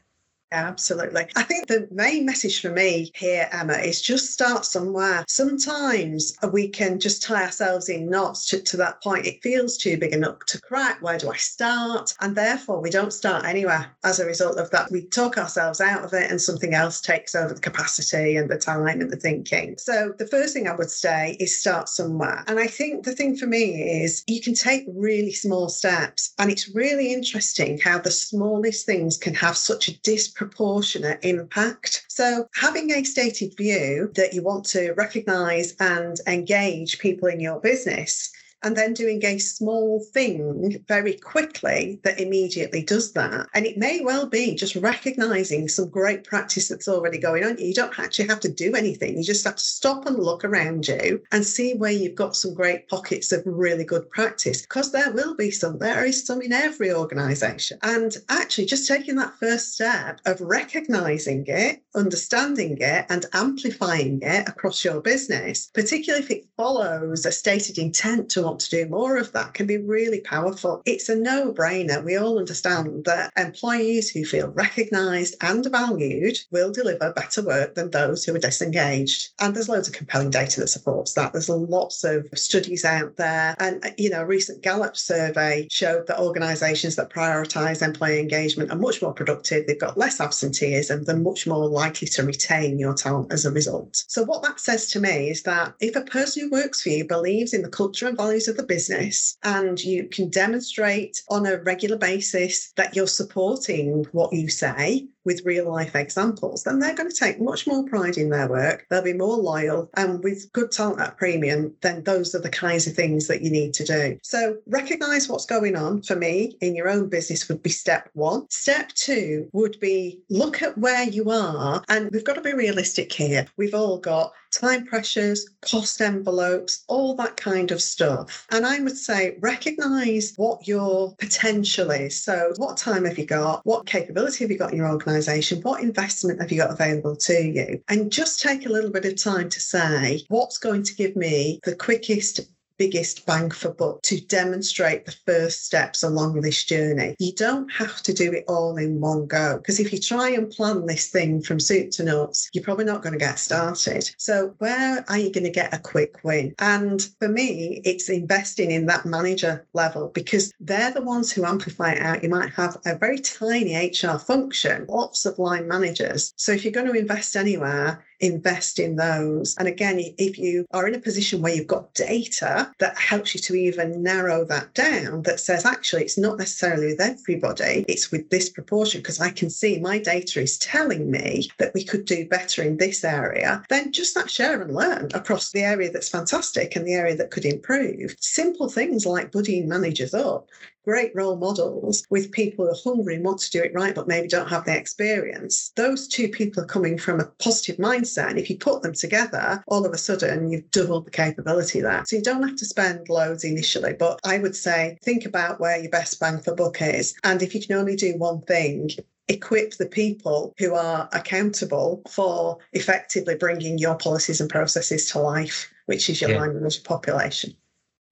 Absolutely. 0.50 1.26
I 1.36 1.42
think 1.42 1.66
the 1.66 1.86
main 1.90 2.24
message 2.24 2.62
for 2.62 2.70
me 2.70 3.12
here, 3.14 3.48
Emma, 3.52 3.74
is 3.74 4.00
just 4.00 4.32
start 4.32 4.64
somewhere. 4.64 5.24
Sometimes 5.28 6.34
we 6.52 6.68
can 6.68 6.98
just 6.98 7.22
tie 7.22 7.44
ourselves 7.44 7.90
in 7.90 8.08
knots 8.08 8.46
to, 8.46 8.62
to, 8.62 8.78
that 8.78 9.02
point. 9.02 9.26
It 9.26 9.42
feels 9.42 9.76
too 9.76 9.98
big 9.98 10.14
a 10.14 10.18
nut 10.18 10.46
to 10.46 10.60
crack. 10.60 11.02
Where 11.02 11.18
do 11.18 11.30
I 11.30 11.36
start? 11.36 12.14
And 12.20 12.34
therefore, 12.34 12.80
we 12.80 12.88
don't 12.88 13.12
start 13.12 13.44
anywhere 13.44 13.94
as 14.04 14.20
a 14.20 14.26
result 14.26 14.56
of 14.56 14.70
that. 14.70 14.90
We 14.90 15.04
talk 15.04 15.36
ourselves 15.36 15.82
out 15.82 16.02
of 16.02 16.14
it 16.14 16.30
and 16.30 16.40
something 16.40 16.72
else 16.72 17.02
takes 17.02 17.34
over 17.34 17.52
the 17.52 17.60
capacity 17.60 18.36
and 18.36 18.48
the 18.48 18.56
time 18.56 19.00
and 19.00 19.10
the 19.10 19.16
thinking. 19.16 19.76
So, 19.76 20.14
the 20.16 20.26
first 20.26 20.54
thing 20.54 20.66
I 20.66 20.74
would 20.74 20.90
say 20.90 21.36
is 21.40 21.60
start 21.60 21.90
somewhere. 21.90 22.44
And 22.46 22.58
I 22.58 22.68
think 22.68 23.04
the 23.04 23.14
thing 23.14 23.36
for 23.36 23.46
me 23.46 24.02
is 24.02 24.24
you 24.26 24.40
can 24.40 24.54
take 24.54 24.86
really 24.88 25.32
small 25.32 25.68
steps. 25.68 26.32
And 26.38 26.50
it's 26.50 26.74
really 26.74 27.12
interesting 27.12 27.78
how 27.78 27.98
the 27.98 28.10
smallest 28.10 28.86
things 28.86 29.18
can 29.18 29.34
have 29.34 29.56
such 29.56 29.88
a 29.88 30.00
disproportionate 30.00 30.37
proportionate 30.38 31.18
impact. 31.24 32.06
So, 32.08 32.48
having 32.54 32.92
a 32.92 33.02
stated 33.02 33.56
view 33.56 34.12
that 34.14 34.32
you 34.32 34.42
want 34.42 34.64
to 34.66 34.92
recognize 34.92 35.74
and 35.80 36.16
engage 36.28 37.00
people 37.00 37.28
in 37.28 37.40
your 37.40 37.60
business 37.60 38.30
and 38.62 38.76
then 38.76 38.94
doing 38.94 39.24
a 39.24 39.38
small 39.38 40.04
thing 40.12 40.84
very 40.88 41.14
quickly 41.14 42.00
that 42.04 42.20
immediately 42.20 42.82
does 42.82 43.12
that. 43.12 43.46
And 43.54 43.66
it 43.66 43.78
may 43.78 44.00
well 44.00 44.26
be 44.26 44.54
just 44.54 44.76
recognizing 44.76 45.68
some 45.68 45.88
great 45.88 46.24
practice 46.24 46.68
that's 46.68 46.88
already 46.88 47.18
going 47.18 47.44
on. 47.44 47.58
You 47.58 47.74
don't 47.74 47.98
actually 47.98 48.28
have 48.28 48.40
to 48.40 48.52
do 48.52 48.74
anything. 48.74 49.16
You 49.16 49.24
just 49.24 49.44
have 49.44 49.56
to 49.56 49.62
stop 49.62 50.06
and 50.06 50.18
look 50.18 50.44
around 50.44 50.88
you 50.88 51.22
and 51.32 51.44
see 51.44 51.74
where 51.74 51.92
you've 51.92 52.14
got 52.14 52.36
some 52.36 52.54
great 52.54 52.88
pockets 52.88 53.32
of 53.32 53.42
really 53.44 53.84
good 53.84 54.08
practice 54.10 54.62
because 54.62 54.92
there 54.92 55.12
will 55.12 55.34
be 55.34 55.50
some. 55.50 55.78
There 55.78 56.04
is 56.04 56.26
some 56.26 56.42
in 56.42 56.52
every 56.52 56.92
organization. 56.92 57.78
And 57.82 58.16
actually, 58.28 58.66
just 58.66 58.88
taking 58.88 59.16
that 59.16 59.38
first 59.38 59.74
step 59.74 60.20
of 60.26 60.40
recognizing 60.40 61.44
it, 61.46 61.82
understanding 61.94 62.78
it, 62.80 63.06
and 63.08 63.26
amplifying 63.32 64.20
it 64.22 64.48
across 64.48 64.84
your 64.84 65.00
business, 65.00 65.70
particularly 65.74 66.24
if 66.24 66.30
it 66.30 66.46
follows 66.56 67.24
a 67.24 67.32
stated 67.32 67.78
intent 67.78 68.30
to 68.30 68.47
want 68.48 68.60
to 68.60 68.70
do 68.70 68.88
more 68.88 69.18
of 69.18 69.32
that 69.32 69.52
can 69.54 69.66
be 69.66 69.76
really 69.76 70.20
powerful. 70.20 70.80
It's 70.86 71.08
a 71.08 71.16
no 71.16 71.52
brainer. 71.52 72.02
We 72.02 72.16
all 72.16 72.38
understand 72.38 73.04
that 73.04 73.32
employees 73.36 74.10
who 74.10 74.24
feel 74.24 74.48
recognised 74.48 75.36
and 75.42 75.66
valued 75.70 76.38
will 76.50 76.72
deliver 76.72 77.12
better 77.12 77.42
work 77.42 77.74
than 77.74 77.90
those 77.90 78.24
who 78.24 78.34
are 78.34 78.38
disengaged. 78.38 79.28
And 79.38 79.54
there's 79.54 79.68
loads 79.68 79.88
of 79.88 79.94
compelling 79.94 80.30
data 80.30 80.60
that 80.60 80.68
supports 80.68 81.12
that. 81.14 81.32
There's 81.32 81.48
lots 81.48 82.04
of 82.04 82.26
studies 82.34 82.84
out 82.84 83.16
there. 83.16 83.54
And, 83.58 83.84
uh, 83.84 83.90
you 83.98 84.08
know, 84.08 84.22
a 84.22 84.26
recent 84.26 84.62
Gallup 84.62 84.96
survey 84.96 85.68
showed 85.70 86.06
that 86.06 86.18
organisations 86.18 86.96
that 86.96 87.10
prioritise 87.10 87.82
employee 87.82 88.20
engagement 88.20 88.70
are 88.70 88.78
much 88.78 89.02
more 89.02 89.12
productive. 89.12 89.66
They've 89.66 89.78
got 89.78 89.98
less 89.98 90.20
absenteeism. 90.20 91.04
They're 91.04 91.16
much 91.16 91.46
more 91.46 91.66
likely 91.66 92.08
to 92.08 92.22
retain 92.22 92.78
your 92.78 92.94
talent 92.94 93.32
as 93.32 93.44
a 93.44 93.50
result. 93.50 94.04
So, 94.08 94.22
what 94.22 94.42
that 94.42 94.60
says 94.60 94.88
to 94.90 95.00
me 95.00 95.28
is 95.30 95.42
that 95.42 95.74
if 95.80 95.96
a 95.96 96.02
person 96.02 96.44
who 96.44 96.50
works 96.50 96.82
for 96.82 96.88
you 96.88 97.06
believes 97.06 97.52
in 97.52 97.62
the 97.62 97.68
culture 97.68 98.06
and 98.06 98.16
values 98.16 98.37
of 98.46 98.56
the 98.56 98.62
business 98.62 99.36
and 99.42 99.82
you 99.82 100.06
can 100.06 100.28
demonstrate 100.28 101.22
on 101.28 101.46
a 101.46 101.56
regular 101.62 101.96
basis 101.96 102.72
that 102.76 102.94
you're 102.94 103.06
supporting 103.06 104.04
what 104.12 104.32
you 104.32 104.48
say 104.48 105.08
with 105.28 105.44
real 105.44 105.70
life 105.70 105.94
examples, 105.94 106.64
then 106.64 106.78
they're 106.78 106.94
going 106.94 107.10
to 107.10 107.14
take 107.14 107.38
much 107.38 107.66
more 107.66 107.84
pride 107.84 108.16
in 108.16 108.30
their 108.30 108.48
work. 108.48 108.86
They'll 108.88 109.02
be 109.02 109.12
more 109.12 109.36
loyal. 109.36 109.90
And 109.94 110.24
with 110.24 110.50
good 110.54 110.72
talent 110.72 111.00
at 111.00 111.18
premium, 111.18 111.74
then 111.82 112.02
those 112.04 112.34
are 112.34 112.40
the 112.40 112.48
kinds 112.48 112.86
of 112.86 112.94
things 112.94 113.28
that 113.28 113.42
you 113.42 113.50
need 113.50 113.74
to 113.74 113.84
do. 113.84 114.18
So 114.22 114.56
recognize 114.66 115.28
what's 115.28 115.44
going 115.44 115.76
on 115.76 116.00
for 116.00 116.16
me 116.16 116.56
in 116.62 116.74
your 116.74 116.88
own 116.88 117.10
business 117.10 117.46
would 117.48 117.62
be 117.62 117.68
step 117.68 118.08
one. 118.14 118.48
Step 118.48 118.88
two 118.94 119.50
would 119.52 119.78
be 119.80 120.18
look 120.30 120.62
at 120.62 120.78
where 120.78 121.04
you 121.04 121.30
are. 121.30 121.84
And 121.90 122.10
we've 122.10 122.24
got 122.24 122.36
to 122.36 122.40
be 122.40 122.54
realistic 122.54 123.12
here. 123.12 123.46
We've 123.58 123.74
all 123.74 123.98
got 123.98 124.32
time 124.50 124.86
pressures, 124.86 125.46
cost 125.60 126.00
envelopes, 126.00 126.84
all 126.88 127.14
that 127.16 127.36
kind 127.36 127.70
of 127.70 127.82
stuff. 127.82 128.46
And 128.50 128.66
I 128.66 128.80
would 128.80 128.96
say 128.96 129.36
recognize 129.40 130.32
what 130.36 130.66
your 130.66 131.14
potential 131.16 131.90
is. 131.90 132.18
So, 132.18 132.54
what 132.56 132.78
time 132.78 133.04
have 133.04 133.18
you 133.18 133.26
got? 133.26 133.64
What 133.66 133.86
capability 133.86 134.44
have 134.44 134.50
you 134.50 134.58
got 134.58 134.72
in 134.72 134.78
your 134.78 134.88
organization? 134.88 135.17
What 135.62 135.82
investment 135.82 136.40
have 136.40 136.52
you 136.52 136.58
got 136.58 136.70
available 136.70 137.16
to 137.16 137.32
you? 137.32 137.82
And 137.88 138.12
just 138.12 138.40
take 138.40 138.66
a 138.66 138.68
little 138.68 138.90
bit 138.90 139.04
of 139.04 139.22
time 139.22 139.48
to 139.48 139.60
say, 139.60 140.22
what's 140.28 140.58
going 140.58 140.82
to 140.84 140.94
give 140.94 141.16
me 141.16 141.60
the 141.64 141.74
quickest 141.74 142.40
biggest 142.78 143.26
bang 143.26 143.50
for 143.50 143.72
buck 143.72 144.02
to 144.02 144.20
demonstrate 144.20 145.04
the 145.04 145.14
first 145.26 145.66
steps 145.66 146.02
along 146.02 146.40
this 146.40 146.64
journey. 146.64 147.16
You 147.18 147.32
don't 147.34 147.70
have 147.72 148.02
to 148.02 148.12
do 148.12 148.32
it 148.32 148.44
all 148.48 148.76
in 148.76 149.00
one 149.00 149.26
go 149.26 149.58
because 149.58 149.80
if 149.80 149.92
you 149.92 149.98
try 149.98 150.30
and 150.30 150.50
plan 150.50 150.86
this 150.86 151.08
thing 151.08 151.42
from 151.42 151.60
soup 151.60 151.90
to 151.92 152.04
nuts, 152.04 152.48
you're 152.52 152.64
probably 152.64 152.84
not 152.84 153.02
going 153.02 153.12
to 153.12 153.18
get 153.18 153.38
started. 153.38 154.10
So, 154.18 154.54
where 154.58 155.04
are 155.08 155.18
you 155.18 155.32
going 155.32 155.44
to 155.44 155.50
get 155.50 155.74
a 155.74 155.78
quick 155.78 156.20
win? 156.22 156.54
And 156.58 157.06
for 157.18 157.28
me, 157.28 157.82
it's 157.84 158.08
investing 158.08 158.70
in 158.70 158.86
that 158.86 159.06
manager 159.06 159.66
level 159.74 160.08
because 160.14 160.52
they're 160.60 160.92
the 160.92 161.02
ones 161.02 161.32
who 161.32 161.44
amplify 161.44 161.92
it 161.92 162.02
out. 162.02 162.22
You 162.22 162.28
might 162.28 162.52
have 162.54 162.76
a 162.86 162.96
very 162.96 163.18
tiny 163.18 163.74
HR 163.74 164.18
function, 164.18 164.86
lots 164.88 165.26
of 165.26 165.38
line 165.38 165.68
managers. 165.68 166.32
So, 166.36 166.52
if 166.52 166.64
you're 166.64 166.72
going 166.72 166.86
to 166.86 166.98
invest 166.98 167.36
anywhere, 167.36 168.04
invest 168.20 168.78
in 168.78 168.96
those. 168.96 169.54
And 169.58 169.68
again, 169.68 170.00
if 170.18 170.38
you 170.38 170.66
are 170.72 170.86
in 170.86 170.94
a 170.94 171.00
position 171.00 171.40
where 171.40 171.54
you've 171.54 171.66
got 171.66 171.94
data 171.94 172.72
that 172.78 172.98
helps 172.98 173.34
you 173.34 173.40
to 173.40 173.54
even 173.54 174.02
narrow 174.02 174.44
that 174.46 174.74
down, 174.74 175.22
that 175.22 175.40
says 175.40 175.64
actually 175.64 176.02
it's 176.02 176.18
not 176.18 176.38
necessarily 176.38 176.86
with 176.86 177.00
everybody, 177.00 177.84
it's 177.88 178.10
with 178.10 178.28
this 178.30 178.48
proportion, 178.48 179.00
because 179.00 179.20
I 179.20 179.30
can 179.30 179.50
see 179.50 179.80
my 179.80 179.98
data 179.98 180.40
is 180.40 180.58
telling 180.58 181.10
me 181.10 181.48
that 181.58 181.74
we 181.74 181.84
could 181.84 182.04
do 182.04 182.28
better 182.28 182.62
in 182.62 182.76
this 182.76 183.04
area, 183.04 183.62
then 183.68 183.92
just 183.92 184.14
that 184.14 184.30
share 184.30 184.60
and 184.60 184.74
learn 184.74 185.08
across 185.14 185.52
the 185.52 185.62
area 185.62 185.90
that's 185.90 186.08
fantastic 186.08 186.76
and 186.76 186.86
the 186.86 186.94
area 186.94 187.16
that 187.16 187.30
could 187.30 187.44
improve. 187.44 188.16
Simple 188.20 188.68
things 188.68 189.06
like 189.06 189.32
buddying 189.32 189.66
managers 189.66 190.14
up 190.14 190.48
great 190.88 191.14
role 191.14 191.36
models 191.36 192.02
with 192.08 192.32
people 192.32 192.64
who 192.64 192.70
are 192.70 192.82
hungry 192.82 193.14
and 193.14 193.24
want 193.24 193.38
to 193.38 193.50
do 193.50 193.62
it 193.62 193.74
right, 193.74 193.94
but 193.94 194.08
maybe 194.08 194.26
don't 194.26 194.48
have 194.48 194.64
the 194.64 194.74
experience. 194.74 195.70
Those 195.76 196.08
two 196.08 196.28
people 196.28 196.62
are 196.62 196.66
coming 196.66 196.96
from 196.96 197.20
a 197.20 197.26
positive 197.26 197.76
mindset. 197.76 198.30
And 198.30 198.38
if 198.38 198.48
you 198.48 198.56
put 198.56 198.80
them 198.80 198.94
together, 198.94 199.62
all 199.66 199.84
of 199.84 199.92
a 199.92 199.98
sudden 199.98 200.50
you've 200.50 200.70
doubled 200.70 201.04
the 201.04 201.10
capability 201.10 201.82
there. 201.82 202.04
So 202.06 202.16
you 202.16 202.22
don't 202.22 202.48
have 202.48 202.56
to 202.56 202.64
spend 202.64 203.10
loads 203.10 203.44
initially, 203.44 203.92
but 203.92 204.18
I 204.24 204.38
would 204.38 204.56
say 204.56 204.96
think 205.02 205.26
about 205.26 205.60
where 205.60 205.78
your 205.78 205.90
best 205.90 206.18
bang 206.20 206.38
for 206.40 206.54
buck 206.54 206.80
is. 206.80 207.14
And 207.22 207.42
if 207.42 207.54
you 207.54 207.60
can 207.60 207.76
only 207.76 207.94
do 207.94 208.16
one 208.16 208.40
thing, 208.40 208.88
equip 209.28 209.74
the 209.74 209.86
people 209.86 210.54
who 210.58 210.74
are 210.74 211.06
accountable 211.12 212.00
for 212.08 212.56
effectively 212.72 213.34
bringing 213.34 213.76
your 213.76 213.96
policies 213.96 214.40
and 214.40 214.48
processes 214.48 215.10
to 215.10 215.18
life, 215.18 215.70
which 215.84 216.08
is 216.08 216.22
your 216.22 216.30
yeah. 216.30 216.40
line 216.40 216.54
manager 216.54 216.80
population. 216.82 217.54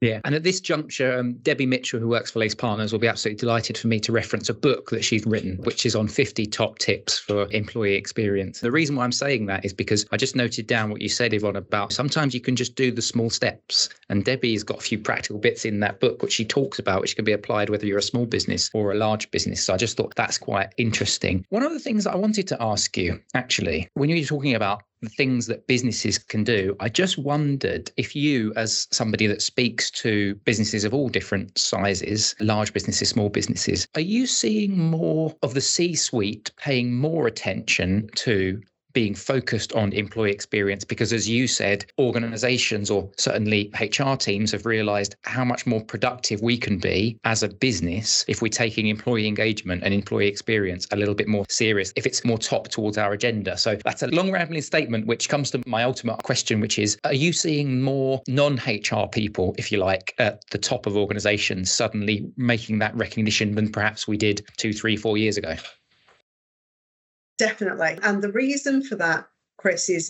Yeah. 0.01 0.21
And 0.25 0.35
at 0.35 0.43
this 0.43 0.61
juncture, 0.61 1.19
um, 1.19 1.35
Debbie 1.35 1.67
Mitchell, 1.67 2.01
who 2.01 2.09
works 2.09 2.31
for 2.31 2.41
Lace 2.41 2.55
Partners, 2.55 2.93
will 2.93 2.99
be 2.99 3.09
absolutely 3.09 3.39
delighted 3.39 3.79
for 3.79 3.89
me 3.89 3.99
to 4.01 4.13
reference 4.13 4.49
a 4.49 4.55
book 4.55 4.91
that 4.91 5.05
she's 5.05 5.25
written, 5.25 5.57
which 5.65 5.87
is 5.87 5.97
on 5.97 6.07
50 6.07 6.47
top 6.47 6.79
tips 6.79 7.19
for 7.19 7.51
employee 7.51 7.95
experience. 7.95 8.61
The 8.61 8.71
reason 8.71 8.97
why 8.97 9.05
I'm 9.05 9.13
saying 9.13 9.47
that 9.47 9.65
is 9.65 9.73
because 9.73 10.07
I 10.13 10.19
just 10.19 10.37
noted 10.37 10.67
down 10.67 10.91
what 10.91 11.01
you 11.01 11.09
said, 11.09 11.33
Yvonne, 11.33 11.57
about 11.57 11.93
sometimes 11.93 12.35
you 12.35 12.41
can 12.41 12.57
just 12.57 12.75
do 12.75 12.93
the 12.93 13.03
small 13.03 13.31
steps. 13.31 13.89
And 14.11 14.25
Debbie's 14.25 14.63
got 14.63 14.79
a 14.79 14.83
few 14.83 14.99
practical 14.99 15.39
bits 15.39 15.65
in 15.65 15.81
that 15.81 16.01
book, 16.01 16.23
which 16.23 16.33
she 16.33 16.45
talks 16.45 16.79
about, 16.79 17.01
which 17.01 17.17
can 17.17 17.25
be 17.25 17.33
applied 17.33 17.71
whether 17.71 17.87
you're 17.87 17.99
a 17.99 18.03
small 18.03 18.27
business 18.27 18.71
or 18.75 18.93
a 18.93 18.97
large 18.97 19.31
business. 19.31 19.65
So 19.65 19.73
I 19.73 19.77
just 19.79 19.97
thought 19.97 20.15
that's 20.15 20.39
quite 20.39 20.75
interesting. 20.77 21.45
One 21.49 21.63
of 21.63 21.73
the 21.73 21.81
things 21.81 22.07
I 22.07 22.17
wanted 22.17 22.47
to 22.49 22.63
ask 22.63 22.97
you, 22.99 23.19
actually, 23.35 23.89
when 23.95 24.11
you 24.11 24.17
were 24.17 24.27
talking 24.27 24.55
about 24.55 24.83
the 25.07 25.15
things 25.15 25.47
that 25.47 25.67
businesses 25.67 26.19
can 26.19 26.45
do. 26.45 26.77
I 26.81 26.89
just 26.89 27.17
wondered 27.17 27.91
if 27.97 28.15
you, 28.15 28.53
as 28.57 28.89
somebody 28.91 29.27
that 29.27 29.43
speaks 29.43 29.91
to 30.03 30.35
businesses 30.45 30.85
of 30.85 30.93
all 30.93 31.09
different 31.09 31.57
sizes, 31.57 32.35
large 32.41 32.73
businesses, 32.73 33.09
small 33.09 33.29
businesses, 33.29 33.87
are 33.95 34.01
you 34.01 34.27
seeing 34.27 34.79
more 34.79 35.35
of 35.43 35.55
the 35.55 35.61
C 35.61 35.95
suite 35.95 36.51
paying 36.57 36.95
more 36.95 37.27
attention 37.27 38.09
to 38.17 38.61
being 38.97 39.15
focused 39.15 39.75
on 39.75 39.93
employee 39.93 40.31
experience 40.31 40.83
because, 40.83 41.13
as 41.13 41.29
you 41.29 41.47
said, 41.47 41.85
organizations 41.99 42.91
or 42.91 43.07
certainly 43.19 43.71
HR 43.79 44.15
teams 44.15 44.51
have 44.53 44.65
realized 44.65 45.17
how 45.25 45.45
much 45.45 45.67
more 45.67 45.83
productive 45.85 46.41
we 46.41 46.57
can 46.57 46.79
be 46.79 47.21
as 47.25 47.43
a 47.43 47.49
business 47.49 48.25
if 48.27 48.41
we're 48.41 48.49
taking 48.49 48.87
employee 48.87 49.27
engagement 49.27 49.83
and 49.85 49.93
employee 49.93 50.29
experience 50.29 50.89
a 50.93 50.97
little 50.97 51.15
bit 51.15 51.29
more 51.29 51.45
serious, 51.51 51.93
if 51.95 52.07
it's 52.07 52.25
more 52.25 52.39
top 52.39 52.69
towards 52.69 52.97
our 52.97 53.13
agenda. 53.13 53.59
So 53.59 53.77
that's 53.85 54.03
a 54.03 54.07
long 54.07 54.33
rambling 54.33 54.63
statement, 54.63 55.07
which 55.07 55.29
comes 55.29 55.51
to 55.51 55.63
my 55.67 55.83
ultimate 55.83 56.23
question, 56.23 56.59
which 56.61 56.79
is 56.79 56.97
Are 57.05 57.13
you 57.13 57.35
seeing 57.35 57.83
more 57.83 58.23
non 58.27 58.55
HR 58.67 59.09
people, 59.13 59.55
if 59.59 59.71
you 59.71 59.77
like, 59.77 60.15
at 60.17 60.41
the 60.53 60.59
top 60.59 60.87
of 60.87 60.97
organizations 60.97 61.71
suddenly 61.71 62.27
making 62.39 62.79
that 62.79 62.97
recognition 62.97 63.57
than 63.57 63.71
perhaps 63.71 64.09
we 64.09 64.17
did 64.17 64.47
two, 64.57 64.73
three, 64.73 64.97
four 64.97 65.19
years 65.19 65.37
ago? 65.37 65.55
Definitely. 67.39 67.99
And 68.03 68.23
the 68.23 68.33
reason 68.33 68.83
for 68.83 68.97
that 68.97 69.29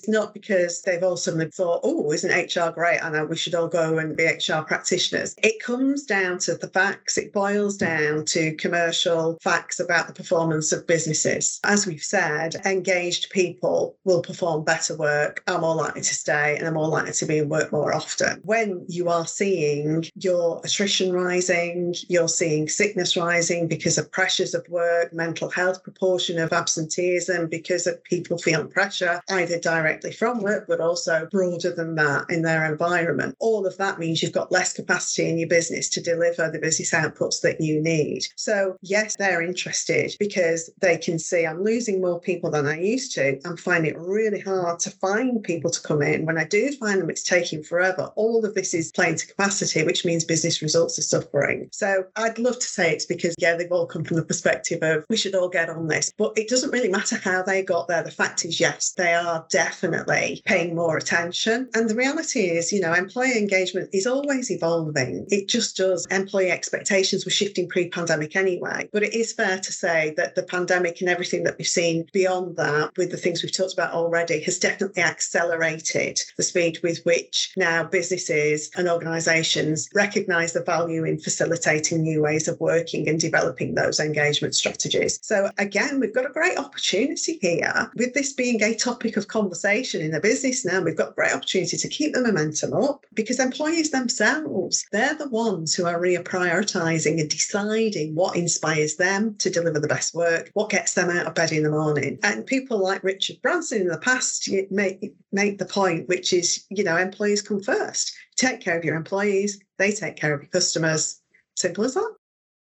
Not 0.09 0.35
because 0.35 0.83
they've 0.83 1.03
all 1.03 1.17
suddenly 1.17 1.51
thought, 1.51 1.81
oh, 1.83 2.13
isn't 2.13 2.57
HR 2.57 2.71
great? 2.71 3.03
I 3.03 3.11
know 3.11 3.25
we 3.25 3.37
should 3.37 3.55
all 3.55 3.69
go 3.69 3.99
and 3.99 4.17
be 4.17 4.25
HR 4.25 4.63
practitioners. 4.67 5.35
It 5.43 5.63
comes 5.63 6.05
down 6.05 6.39
to 6.41 6.55
the 6.55 6.69
facts. 6.69 7.17
It 7.17 7.33
boils 7.33 7.77
down 7.77 8.25
to 8.27 8.55
commercial 8.57 9.39
facts 9.43 9.81
about 9.81 10.07
the 10.07 10.13
performance 10.13 10.73
of 10.73 10.87
businesses. 10.87 11.61
As 11.65 11.87
we've 11.87 12.03
said, 12.03 12.57
engaged 12.67 13.31
people 13.31 13.97
will 14.05 14.23
perform 14.23 14.65
better 14.65 14.97
work, 14.97 15.43
are 15.47 15.61
more 15.61 15.75
likely 15.75 16.03
to 16.03 16.15
stay, 16.15 16.57
and 16.57 16.67
are 16.67 16.73
more 16.73 16.89
likely 16.89 17.13
to 17.13 17.27
be 17.27 17.39
in 17.39 17.49
work 17.49 17.73
more 17.73 17.95
often. 17.95 18.41
When 18.45 18.85
you 18.89 19.09
are 19.09 19.27
seeing 19.27 20.05
your 20.17 20.61
attrition 20.65 21.13
rising, 21.13 21.95
you're 22.09 22.29
seeing 22.29 22.69
sickness 22.69 23.17
rising 23.17 23.69
because 23.69 23.97
of 23.99 24.11
pressures 24.13 24.55
of 24.55 24.67
work, 24.69 25.13
mental 25.13 25.49
health 25.49 25.83
proportion 25.83 26.39
of 26.39 26.53
absenteeism 26.53 27.49
because 27.49 27.87
of 27.87 28.03
people 28.05 28.39
feeling 28.39 28.69
pressure, 28.69 29.21
either 29.47 29.61
directly 29.61 30.13
from 30.13 30.43
work, 30.43 30.67
but 30.69 30.81
also 30.81 31.29
broader 31.31 31.73
than 31.73 31.95
that 31.95 32.27
in 32.29 32.43
their 32.43 32.71
environment. 32.71 33.37
All 33.39 33.67
of 33.67 33.77
that 33.79 33.99
means 33.99 34.23
you've 34.23 34.33
got 34.33 34.53
less 34.53 34.73
capacity 34.73 35.29
in 35.29 35.39
your 35.39 35.49
business 35.49 35.89
to 35.91 36.01
deliver 36.03 36.51
the 36.51 36.59
business 36.59 36.93
outputs 36.93 37.41
that 37.43 37.61
you 37.61 37.81
need. 37.81 38.27
So, 38.37 38.77
yes, 38.83 39.17
they're 39.17 39.43
interested 39.43 40.15
because 40.19 40.71
they 40.81 40.99
can 40.99 41.19
see 41.19 41.47
I'm 41.47 41.63
losing 41.63 42.01
more 42.01 42.21
people 42.21 42.51
than 42.51 42.67
I 42.67 42.81
used 42.81 43.13
to. 43.15 43.41
I'm 43.45 43.57
finding 43.57 43.93
it 43.93 43.99
really 43.99 44.41
hard 44.41 44.81
to 44.81 44.91
find 44.91 45.43
people 45.43 45.71
to 45.71 45.81
come 45.81 46.03
in. 46.03 46.27
When 46.27 46.39
I 46.39 46.45
do 46.45 46.73
find 46.73 47.01
them, 47.01 47.11
it's 47.11 47.23
taking 47.23 47.63
forever. 47.63 48.11
All 48.17 48.45
of 48.45 48.55
this 48.55 48.75
is 48.75 48.93
playing 48.93 49.17
to 49.17 49.27
capacity, 49.27 49.85
which 49.85 50.05
means 50.05 50.25
business 50.25 50.63
results 50.63 50.99
are 50.99 51.03
suffering. 51.03 51.69
So, 51.73 52.05
I'd 52.17 52.39
love 52.39 52.59
to 52.59 52.67
say 52.67 52.93
it's 52.93 53.07
because, 53.07 53.35
yeah, 53.39 53.57
they've 53.57 53.71
all 53.71 53.87
come 53.87 54.05
from 54.05 54.17
the 54.17 54.25
perspective 54.25 54.81
of 54.83 55.05
we 55.09 55.17
should 55.17 55.35
all 55.35 55.49
get 55.49 55.71
on 55.71 55.89
this, 55.89 56.13
but 56.19 56.37
it 56.37 56.49
doesn't 56.49 56.71
really 56.71 56.89
matter 56.89 57.17
how 57.17 57.43
they 57.43 57.63
got 57.63 57.89
there. 57.89 58.03
The 58.03 58.11
fact 58.11 58.45
is, 58.45 58.59
yes, 58.59 58.93
they 58.97 59.15
are 59.15 59.36
are 59.37 59.47
definitely 59.51 60.43
paying 60.47 60.75
more 60.75 60.97
attention. 60.97 61.69
And 61.75 61.91
the 61.91 61.95
reality 61.95 62.51
is, 62.51 62.73
you 62.73 62.81
know, 62.81 62.95
employee 62.95 63.37
engagement 63.37 63.91
is 63.93 64.07
always 64.07 64.51
evolving. 64.51 65.27
It 65.29 65.49
just 65.49 65.77
does. 65.77 66.07
Employee 66.11 66.51
expectations 66.51 67.25
were 67.25 67.31
shifting 67.31 67.69
pre 67.69 67.89
pandemic 67.89 68.35
anyway. 68.35 68.89
But 68.93 69.03
it 69.03 69.15
is 69.15 69.33
fair 69.33 69.59
to 69.59 69.73
say 69.73 70.15
that 70.17 70.35
the 70.35 70.43
pandemic 70.43 71.01
and 71.01 71.11
everything 71.11 71.45
that 71.45 71.59
we've 71.59 71.67
seen 71.67 72.07
beyond 72.13 72.57
that, 72.57 72.97
with 72.97 73.11
the 73.11 73.17
things 73.17 73.43
we've 73.43 73.53
talked 73.53 73.75
about 73.75 73.93
already, 73.93 74.41
has 74.43 74.59
definitely 74.59 75.03
accelerated 75.03 76.21
the 76.37 76.43
speed 76.43 76.79
with 76.83 77.05
which 77.05 77.53
now 77.57 77.85
businesses 77.85 78.71
and 78.77 78.89
organisations 78.89 79.89
recognise 79.95 80.53
the 80.53 80.63
value 80.63 81.05
in 81.05 81.19
facilitating 81.19 82.03
new 82.03 82.23
ways 82.23 82.49
of 82.49 82.59
working 82.61 83.09
and 83.09 83.21
developing 83.21 83.75
those 83.75 84.01
engagement 84.01 84.55
strategies. 84.55 85.19
So, 85.23 85.51
again, 85.59 86.01
we've 86.01 86.15
got 86.15 86.27
a 86.27 86.33
great 86.33 86.59
opportunity 86.59 87.39
here 87.43 87.91
with 87.97 88.15
this 88.15 88.33
being 88.33 88.63
a 88.63 88.75
topic 88.75 89.16
of 89.17 89.29
conversation 89.29 90.01
in 90.01 90.15
a 90.15 90.21
business 90.21 90.65
now. 90.65 90.81
We've 90.81 90.97
got 90.97 91.17
great 91.17 91.33
opportunity 91.33 91.77
to 91.77 91.89
keep 91.89 92.15
the 92.15 92.23
momentum 92.23 92.73
up 92.75 93.05
because 93.15 93.41
employees 93.41 93.91
themselves, 93.91 94.85
they're 94.93 95.15
the 95.15 95.29
ones 95.29 95.75
who 95.75 95.87
are 95.87 96.01
reprioritizing 96.01 97.21
and 97.21 97.29
deciding 97.31 98.15
what 98.15 98.37
inspires 98.37 98.97
them 98.97 99.35
to 99.37 99.51
deliver 99.51 99.81
the 99.81 99.89
best 99.89 100.15
work, 100.15 100.51
what 100.55 100.71
gets 100.71 100.95
them 100.95 101.11
out 101.11 101.27
of 101.27 101.35
bed 101.35 101.53
in 101.53 101.63
the 101.63 101.71
morning. 101.71 102.19
And 102.23 102.47
people 102.47 102.79
like 102.79 103.03
Richard 103.03 103.41
Branson 103.43 103.83
in 103.83 103.89
the 103.89 103.99
past 103.99 104.49
make, 104.71 105.15
make 105.33 105.59
the 105.59 105.67
point, 105.67 106.09
which 106.09 106.33
is, 106.33 106.65
you 106.71 106.85
know, 106.85 106.97
employees 106.97 107.43
come 107.43 107.61
first. 107.61 108.15
Take 108.37 108.61
care 108.61 108.79
of 108.79 108.85
your 108.85 108.97
employees, 108.97 109.59
they 109.79 109.93
take 109.93 110.17
care 110.17 110.35
of 110.35 110.43
your 110.43 110.51
customers. 110.51 111.21
Simple 111.57 111.85
as 111.85 111.95
that. 111.95 112.15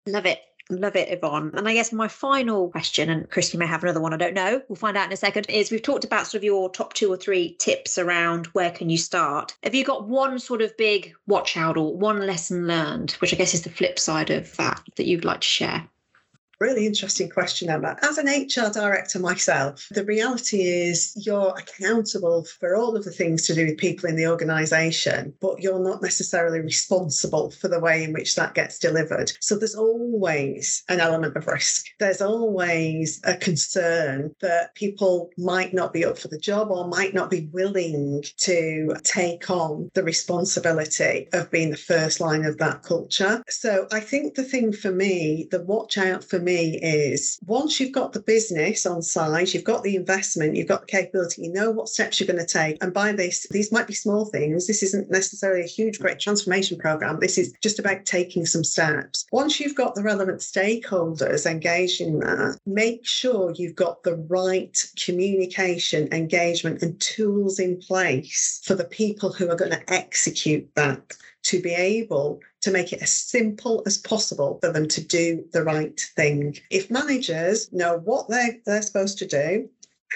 Love 0.08 0.26
it. 0.26 0.40
Love 0.70 0.98
it, 0.98 1.10
Yvonne. 1.10 1.52
And 1.56 1.68
I 1.68 1.74
guess 1.74 1.94
my 1.94 2.10
final 2.10 2.70
question, 2.70 3.10
and 3.10 3.30
Chris, 3.30 3.54
you 3.54 3.60
may 3.60 3.66
have 3.66 3.84
another 3.84 4.02
one, 4.02 4.14
I 4.14 4.18
don't 4.18 4.34
know. 4.34 4.62
We'll 4.68 4.76
find 4.76 4.98
out 4.98 5.08
in 5.08 5.14
a 5.14 5.18
second, 5.18 5.50
is 5.50 5.72
we've 5.72 5.82
talked 5.82 6.04
about 6.04 6.28
sort 6.28 6.40
of 6.40 6.44
your 6.44 6.70
top 6.70 6.94
two 6.94 7.12
or 7.12 7.16
three 7.16 7.56
tips 7.60 7.98
around 7.98 8.48
where 8.48 8.72
can 8.72 8.90
you 8.90 8.98
start. 8.98 9.56
Have 9.64 9.76
you 9.76 9.86
got 9.86 10.08
one 10.08 10.40
sort 10.40 10.62
of 10.62 10.76
big 10.76 11.14
watch 11.26 11.56
out 11.56 11.78
or 11.78 11.96
one 11.96 12.26
lesson 12.26 12.68
learned, 12.68 13.12
which 13.14 13.34
I 13.34 13.38
guess 13.38 13.54
is 13.54 13.62
the 13.62 13.70
flip 13.70 13.98
side 13.98 14.30
of 14.30 14.56
that, 14.58 14.82
that 14.98 15.08
you'd 15.08 15.26
like 15.26 15.42
to 15.42 15.48
share? 15.48 15.88
Really 16.60 16.88
interesting 16.88 17.30
question, 17.30 17.70
Emma. 17.70 17.98
As 18.02 18.18
an 18.18 18.26
HR 18.26 18.72
director 18.72 19.20
myself, 19.20 19.88
the 19.92 20.04
reality 20.04 20.64
is 20.64 21.14
you're 21.16 21.54
accountable 21.56 22.46
for 22.60 22.76
all 22.76 22.98
of 22.98 23.04
the 23.04 23.12
things 23.12 23.46
to 23.46 23.54
do 23.54 23.68
with 23.68 23.78
people 23.78 24.10
in 24.10 24.16
the 24.16 24.28
organisation, 24.28 25.36
but 25.40 25.62
you're 25.62 25.84
not 25.84 26.02
necessarily 26.02 26.60
responsible 26.60 27.52
for 27.52 27.68
the 27.68 27.80
way 27.80 28.04
in 28.04 28.12
which 28.12 28.36
that 28.36 28.56
gets 28.56 28.80
delivered. 28.80 29.32
So 29.40 29.56
there's 29.56 29.76
always 29.76 30.84
an 30.90 31.00
element 31.00 31.38
of 31.38 31.46
risk. 31.46 31.86
There's 32.00 32.22
always 32.22 33.22
a 33.24 33.36
concern 33.36 34.34
that 34.42 34.74
people 34.74 35.30
might 35.38 35.76
not 35.76 35.94
be 35.94 36.06
up 36.06 36.18
for 36.18 36.28
the 36.28 36.40
job 36.40 36.72
or 36.72 36.88
might 36.88 37.14
not 37.14 37.30
be 37.30 37.50
willing 37.54 38.24
to 38.38 38.96
take 39.04 39.50
on 39.52 39.92
the 39.94 40.04
responsibility 40.04 41.28
of 41.34 41.52
being 41.52 41.70
the 41.70 41.78
first 41.78 42.20
line 42.20 42.46
of 42.46 42.58
that 42.58 42.82
culture. 42.82 43.44
So 43.48 43.88
I 43.92 44.00
think 44.00 44.34
the 44.34 44.44
thing 44.44 44.74
for 44.74 44.92
me, 44.92 45.48
the 45.52 45.62
watch 45.62 46.00
out 46.00 46.24
for 46.24 46.40
me 46.40 46.47
is 46.56 47.40
once 47.46 47.80
you've 47.80 47.92
got 47.92 48.14
the 48.14 48.20
business 48.20 48.86
on 48.86 49.02
side, 49.02 49.54
you've 49.54 49.64
got 49.64 49.84
the 49.84 49.96
investment, 49.96 50.56
you've 50.56 50.68
got 50.68 50.82
the 50.82 50.88
capability, 50.88 51.44
you 51.44 51.54
know 51.54 51.72
what 51.72 51.90
steps 51.90 52.20
you're 52.20 52.28
going 52.28 52.40
to 52.40 52.46
take. 52.46 52.82
And 52.82 52.94
by 52.94 53.12
this, 53.12 53.48
these 53.52 53.72
might 53.72 53.88
be 53.88 53.94
small 53.94 54.26
things. 54.26 54.68
This 54.68 54.84
isn't 54.84 55.10
necessarily 55.10 55.62
a 55.64 55.68
huge, 55.68 56.00
great 56.00 56.20
transformation 56.20 56.78
program. 56.78 57.20
This 57.20 57.38
is 57.38 57.54
just 57.62 57.80
about 57.80 58.06
taking 58.06 58.46
some 58.46 58.64
steps. 58.64 59.26
Once 59.32 59.60
you've 59.60 59.76
got 59.76 59.96
the 59.96 60.04
relevant 60.04 60.40
stakeholders 60.40 61.46
engaged 61.46 62.02
in 62.02 62.20
that, 62.20 62.58
make 62.66 63.06
sure 63.06 63.54
you've 63.56 63.76
got 63.76 64.04
the 64.04 64.16
right 64.16 64.78
communication, 65.04 66.08
engagement, 66.14 66.82
and 66.82 67.00
tools 67.00 67.60
in 67.60 67.78
place 67.78 68.62
for 68.64 68.76
the 68.76 68.86
people 68.86 69.32
who 69.32 69.50
are 69.50 69.56
going 69.56 69.72
to 69.72 69.94
execute 69.94 70.70
that 70.76 71.14
to 71.44 71.62
be 71.62 71.74
able 71.74 72.40
to 72.68 72.74
make 72.74 72.92
it 72.92 73.02
as 73.02 73.12
simple 73.12 73.82
as 73.86 73.98
possible 73.98 74.60
for 74.62 74.74
them 74.74 74.88
to 74.90 75.02
do 75.02 75.46
the 75.54 75.64
right 75.64 76.00
thing. 76.16 76.58
If 76.70 76.92
managers 76.92 77.72
know 77.72 78.00
what 78.00 78.28
they're, 78.28 78.58
they're 78.66 78.82
supposed 78.82 79.18
to 79.20 79.26
do, 79.26 79.70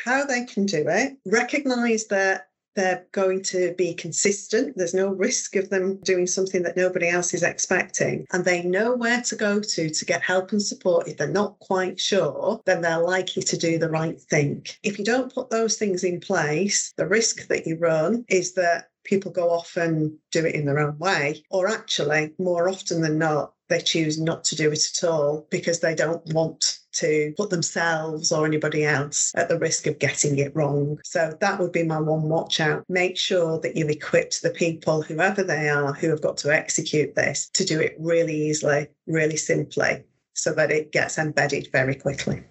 how 0.04 0.26
they 0.26 0.44
can 0.46 0.66
do 0.66 0.86
it, 0.88 1.18
recognize 1.26 2.08
that 2.08 2.50
they're 2.76 3.06
going 3.12 3.44
to 3.44 3.74
be 3.78 3.94
consistent. 3.94 4.78
There's 4.78 4.94
no 4.94 5.10
risk 5.10 5.56
of 5.56 5.70
them 5.70 5.98
doing 6.04 6.28
something 6.28 6.64
that 6.64 6.78
nobody 6.78 7.10
else 7.10 7.34
is 7.34 7.44
expecting. 7.44 8.26
And 8.32 8.46
they 8.46 8.64
know 8.64 8.96
where 8.96 9.22
to 9.22 9.36
go 9.36 9.60
to 9.60 9.90
to 9.90 10.06
get 10.06 10.22
help 10.22 10.52
and 10.52 10.62
support. 10.62 11.08
If 11.08 11.18
they're 11.18 11.28
not 11.28 11.60
quite 11.60 12.00
sure, 12.00 12.62
then 12.66 12.82
they're 12.82 13.00
likely 13.00 13.44
to 13.44 13.58
do 13.58 13.78
the 13.78 13.90
right 13.90 14.20
thing. 14.20 14.66
If 14.84 15.00
you 15.00 15.06
don't 15.06 15.34
put 15.34 15.50
those 15.50 15.78
things 15.78 16.04
in 16.04 16.20
place, 16.20 16.94
the 16.98 17.08
risk 17.08 17.48
that 17.48 17.68
you 17.68 17.78
run 17.78 18.26
is 18.30 18.54
that 18.54 18.91
people 19.04 19.32
go 19.32 19.50
off 19.50 19.78
and 19.78 20.14
do 20.32 20.46
it 20.46 20.56
in 20.56 20.66
their 20.66 20.80
own 20.80 20.98
way, 20.98 21.44
or 21.50 21.68
actually, 21.68 22.34
more 22.38 22.70
often 22.70 23.02
than 23.02 23.18
not, 23.18 23.54
they 23.70 23.80
choose 23.80 24.20
not 24.20 24.44
to 24.44 24.56
do 24.56 24.72
it 24.72 24.86
at 24.98 25.08
all 25.08 25.48
because 25.50 25.80
they 25.80 25.96
don't 25.96 26.26
want 26.34 26.80
to 26.92 27.34
put 27.38 27.50
themselves 27.50 28.32
or 28.32 28.46
anybody 28.46 28.84
else 28.84 29.32
at 29.36 29.48
the 29.48 29.58
risk 29.58 29.88
of 29.88 29.98
getting 29.98 30.38
it 30.38 30.54
wrong. 30.54 31.00
So 31.06 31.38
that 31.40 31.58
would 31.60 31.72
be 31.72 31.84
my 31.84 32.00
one 32.00 32.24
watch 32.24 32.60
out. 32.60 32.84
Make 32.90 33.18
sure 33.18 33.60
that 33.62 33.78
you've 33.78 33.90
equipped 33.90 34.42
the 34.42 34.50
people, 34.50 35.02
whoever 35.02 35.42
they 35.42 35.70
are, 35.70 35.94
who 35.94 36.10
have 36.10 36.22
got 36.22 36.38
to 36.38 36.54
execute 36.54 37.16
this, 37.16 37.50
to 37.54 37.64
do 37.64 37.80
it 37.80 37.96
really 37.98 38.36
easily, 38.36 38.88
really 39.08 39.38
simply, 39.38 40.04
so 40.34 40.54
that 40.54 40.72
it 40.72 40.92
gets 40.92 41.18
embedded 41.18 41.70
very 41.72 41.96
quickly. 41.96 42.44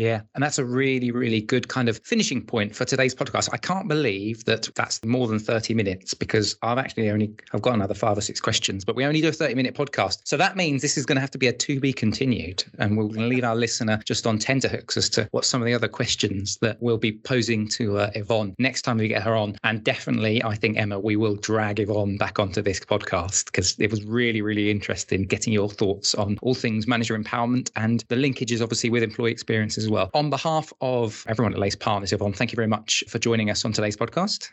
Yeah, 0.00 0.22
and 0.34 0.42
that's 0.42 0.58
a 0.58 0.64
really, 0.64 1.10
really 1.10 1.40
good 1.40 1.68
kind 1.68 1.88
of 1.88 2.00
finishing 2.04 2.42
point 2.42 2.74
for 2.74 2.84
today's 2.84 3.14
podcast. 3.14 3.48
I 3.52 3.56
can't 3.56 3.88
believe 3.88 4.44
that 4.44 4.68
that's 4.74 5.04
more 5.04 5.26
than 5.26 5.38
30 5.38 5.74
minutes 5.74 6.14
because 6.14 6.56
I've 6.62 6.78
actually 6.78 7.10
only 7.10 7.34
I've 7.52 7.62
got 7.62 7.74
another 7.74 7.94
five 7.94 8.16
or 8.16 8.20
six 8.20 8.40
questions, 8.40 8.84
but 8.84 8.96
we 8.96 9.04
only 9.04 9.20
do 9.20 9.28
a 9.28 9.32
30 9.32 9.54
minute 9.54 9.74
podcast. 9.74 10.20
So 10.24 10.36
that 10.36 10.56
means 10.56 10.82
this 10.82 10.96
is 10.96 11.04
going 11.04 11.16
to 11.16 11.20
have 11.20 11.30
to 11.32 11.38
be 11.38 11.48
a 11.48 11.52
to 11.52 11.80
be 11.80 11.92
continued. 11.92 12.64
And 12.78 12.96
we'll 12.96 13.08
leave 13.08 13.44
our 13.44 13.56
listener 13.56 14.00
just 14.04 14.26
on 14.26 14.38
tenterhooks 14.38 14.96
as 14.96 15.08
to 15.10 15.28
what 15.32 15.44
some 15.44 15.60
of 15.60 15.66
the 15.66 15.74
other 15.74 15.88
questions 15.88 16.58
that 16.62 16.76
we'll 16.80 16.98
be 16.98 17.12
posing 17.12 17.68
to 17.68 17.98
uh, 17.98 18.10
Yvonne 18.14 18.54
next 18.58 18.82
time 18.82 18.98
we 18.98 19.08
get 19.08 19.22
her 19.22 19.36
on. 19.36 19.56
And 19.64 19.82
definitely, 19.82 20.42
I 20.44 20.54
think, 20.54 20.78
Emma, 20.78 20.98
we 20.98 21.16
will 21.16 21.36
drag 21.36 21.80
Yvonne 21.80 22.16
back 22.16 22.38
onto 22.38 22.62
this 22.62 22.80
podcast 22.80 23.46
because 23.46 23.74
it 23.78 23.90
was 23.90 24.04
really, 24.04 24.42
really 24.42 24.70
interesting 24.70 25.24
getting 25.24 25.52
your 25.52 25.68
thoughts 25.68 26.14
on 26.14 26.38
all 26.42 26.54
things 26.54 26.86
manager 26.86 27.18
empowerment 27.18 27.70
and 27.76 28.04
the 28.08 28.16
linkages, 28.16 28.62
obviously, 28.62 28.90
with 28.90 29.02
employee 29.02 29.32
experiences 29.32 29.87
as 29.88 29.92
well. 29.92 30.10
On 30.14 30.30
behalf 30.30 30.72
of 30.80 31.24
everyone 31.28 31.52
at 31.52 31.58
Lace 31.58 31.74
Partners, 31.74 32.12
Yvonne, 32.12 32.32
thank 32.32 32.52
you 32.52 32.56
very 32.56 32.68
much 32.68 33.02
for 33.08 33.18
joining 33.18 33.50
us 33.50 33.64
on 33.64 33.72
today's 33.72 33.96
podcast. 33.96 34.50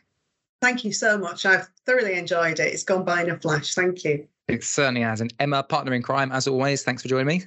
Thank 0.62 0.86
you 0.86 0.94
so 0.94 1.18
much. 1.18 1.46
I've 1.46 1.68
thoroughly 1.86 2.14
enjoyed 2.14 2.60
it. 2.60 2.74
It's 2.74 2.84
gone 2.84 3.04
by 3.04 3.24
in 3.24 3.30
a 3.30 3.38
flash. 3.38 3.76
Thank 3.76 4.04
you. 4.06 4.28
It 4.48 4.64
certainly 4.64 5.02
has. 5.02 5.22
And 5.22 5.34
Emma, 5.40 5.64
partner 5.64 5.94
in 5.94 6.02
crime, 6.02 6.32
as 6.32 6.48
always, 6.48 6.84
thanks 6.84 7.02
for 7.02 7.10
joining 7.10 7.28
me. 7.28 7.44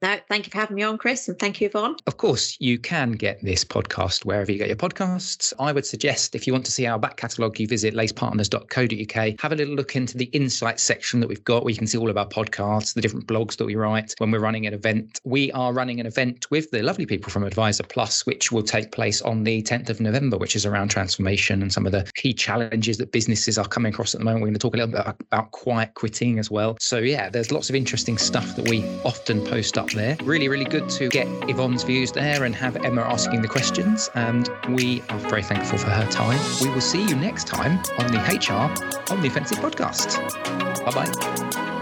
No, 0.00 0.16
thank 0.28 0.46
you 0.46 0.52
for 0.52 0.58
having 0.58 0.76
me 0.76 0.84
on, 0.84 0.96
Chris, 0.96 1.26
and 1.26 1.36
thank 1.40 1.60
you, 1.60 1.66
Yvonne. 1.66 1.96
Of 2.06 2.18
course, 2.18 2.56
you 2.60 2.78
can 2.78 3.12
get 3.12 3.42
this 3.42 3.64
podcast 3.64 4.24
wherever 4.24 4.52
you 4.52 4.56
get 4.56 4.68
your 4.68 4.76
podcasts. 4.76 5.52
I 5.58 5.72
would 5.72 5.84
suggest 5.84 6.36
if 6.36 6.46
you 6.46 6.52
want 6.52 6.64
to 6.66 6.72
see 6.72 6.86
our 6.86 7.00
back 7.00 7.16
catalogue, 7.16 7.58
you 7.58 7.66
visit 7.66 7.94
lacepartners.co.uk. 7.94 9.40
Have 9.40 9.52
a 9.52 9.56
little 9.56 9.74
look 9.74 9.96
into 9.96 10.16
the 10.16 10.26
insights 10.26 10.84
section 10.84 11.18
that 11.18 11.28
we've 11.28 11.42
got 11.42 11.64
where 11.64 11.72
you 11.72 11.78
can 11.78 11.88
see 11.88 11.98
all 11.98 12.10
of 12.10 12.16
our 12.16 12.28
podcasts, 12.28 12.94
the 12.94 13.00
different 13.00 13.26
blogs 13.26 13.56
that 13.56 13.64
we 13.64 13.74
write 13.74 14.14
when 14.18 14.30
we're 14.30 14.38
running 14.38 14.68
an 14.68 14.74
event. 14.74 15.20
We 15.24 15.50
are 15.50 15.72
running 15.72 15.98
an 15.98 16.06
event 16.06 16.48
with 16.48 16.70
the 16.70 16.80
lovely 16.80 17.04
people 17.04 17.32
from 17.32 17.42
AdviserPlus, 17.42 18.24
which 18.24 18.52
will 18.52 18.62
take 18.62 18.92
place 18.92 19.20
on 19.22 19.42
the 19.42 19.64
10th 19.64 19.90
of 19.90 20.00
November, 20.00 20.38
which 20.38 20.54
is 20.54 20.64
around 20.64 20.90
transformation 20.90 21.60
and 21.60 21.72
some 21.72 21.86
of 21.86 21.92
the 21.92 22.08
key 22.14 22.32
challenges 22.32 22.98
that 22.98 23.10
businesses 23.10 23.58
are 23.58 23.66
coming 23.66 23.92
across 23.92 24.14
at 24.14 24.20
the 24.20 24.24
moment. 24.24 24.42
We're 24.42 24.48
going 24.48 24.54
to 24.54 24.60
talk 24.60 24.74
a 24.74 24.76
little 24.76 24.92
bit 24.92 25.16
about 25.26 25.50
quiet 25.50 25.94
quitting 25.94 26.38
as 26.38 26.52
well. 26.52 26.76
So, 26.78 26.98
yeah, 26.98 27.30
there's 27.30 27.50
lots 27.50 27.68
of 27.68 27.74
interesting 27.74 28.16
stuff 28.16 28.54
that 28.54 28.68
we 28.68 28.84
often 29.04 29.44
post 29.44 29.76
up 29.88 29.96
there. 29.96 30.16
Really, 30.22 30.48
really 30.48 30.64
good 30.64 30.88
to 30.90 31.08
get 31.08 31.26
Yvonne's 31.48 31.82
views 31.82 32.12
there 32.12 32.44
and 32.44 32.54
have 32.54 32.76
Emma 32.76 33.02
asking 33.02 33.42
the 33.42 33.48
questions. 33.48 34.10
And 34.14 34.48
we 34.70 35.02
are 35.08 35.18
very 35.18 35.42
thankful 35.42 35.78
for 35.78 35.90
her 35.90 36.06
time. 36.10 36.38
We 36.60 36.70
will 36.70 36.80
see 36.80 37.02
you 37.02 37.16
next 37.16 37.46
time 37.46 37.78
on 37.98 38.12
the 38.12 38.18
HR 38.18 39.12
on 39.12 39.20
the 39.20 39.28
Offensive 39.28 39.58
podcast. 39.58 40.18
Bye 40.84 40.92
bye. 40.92 41.74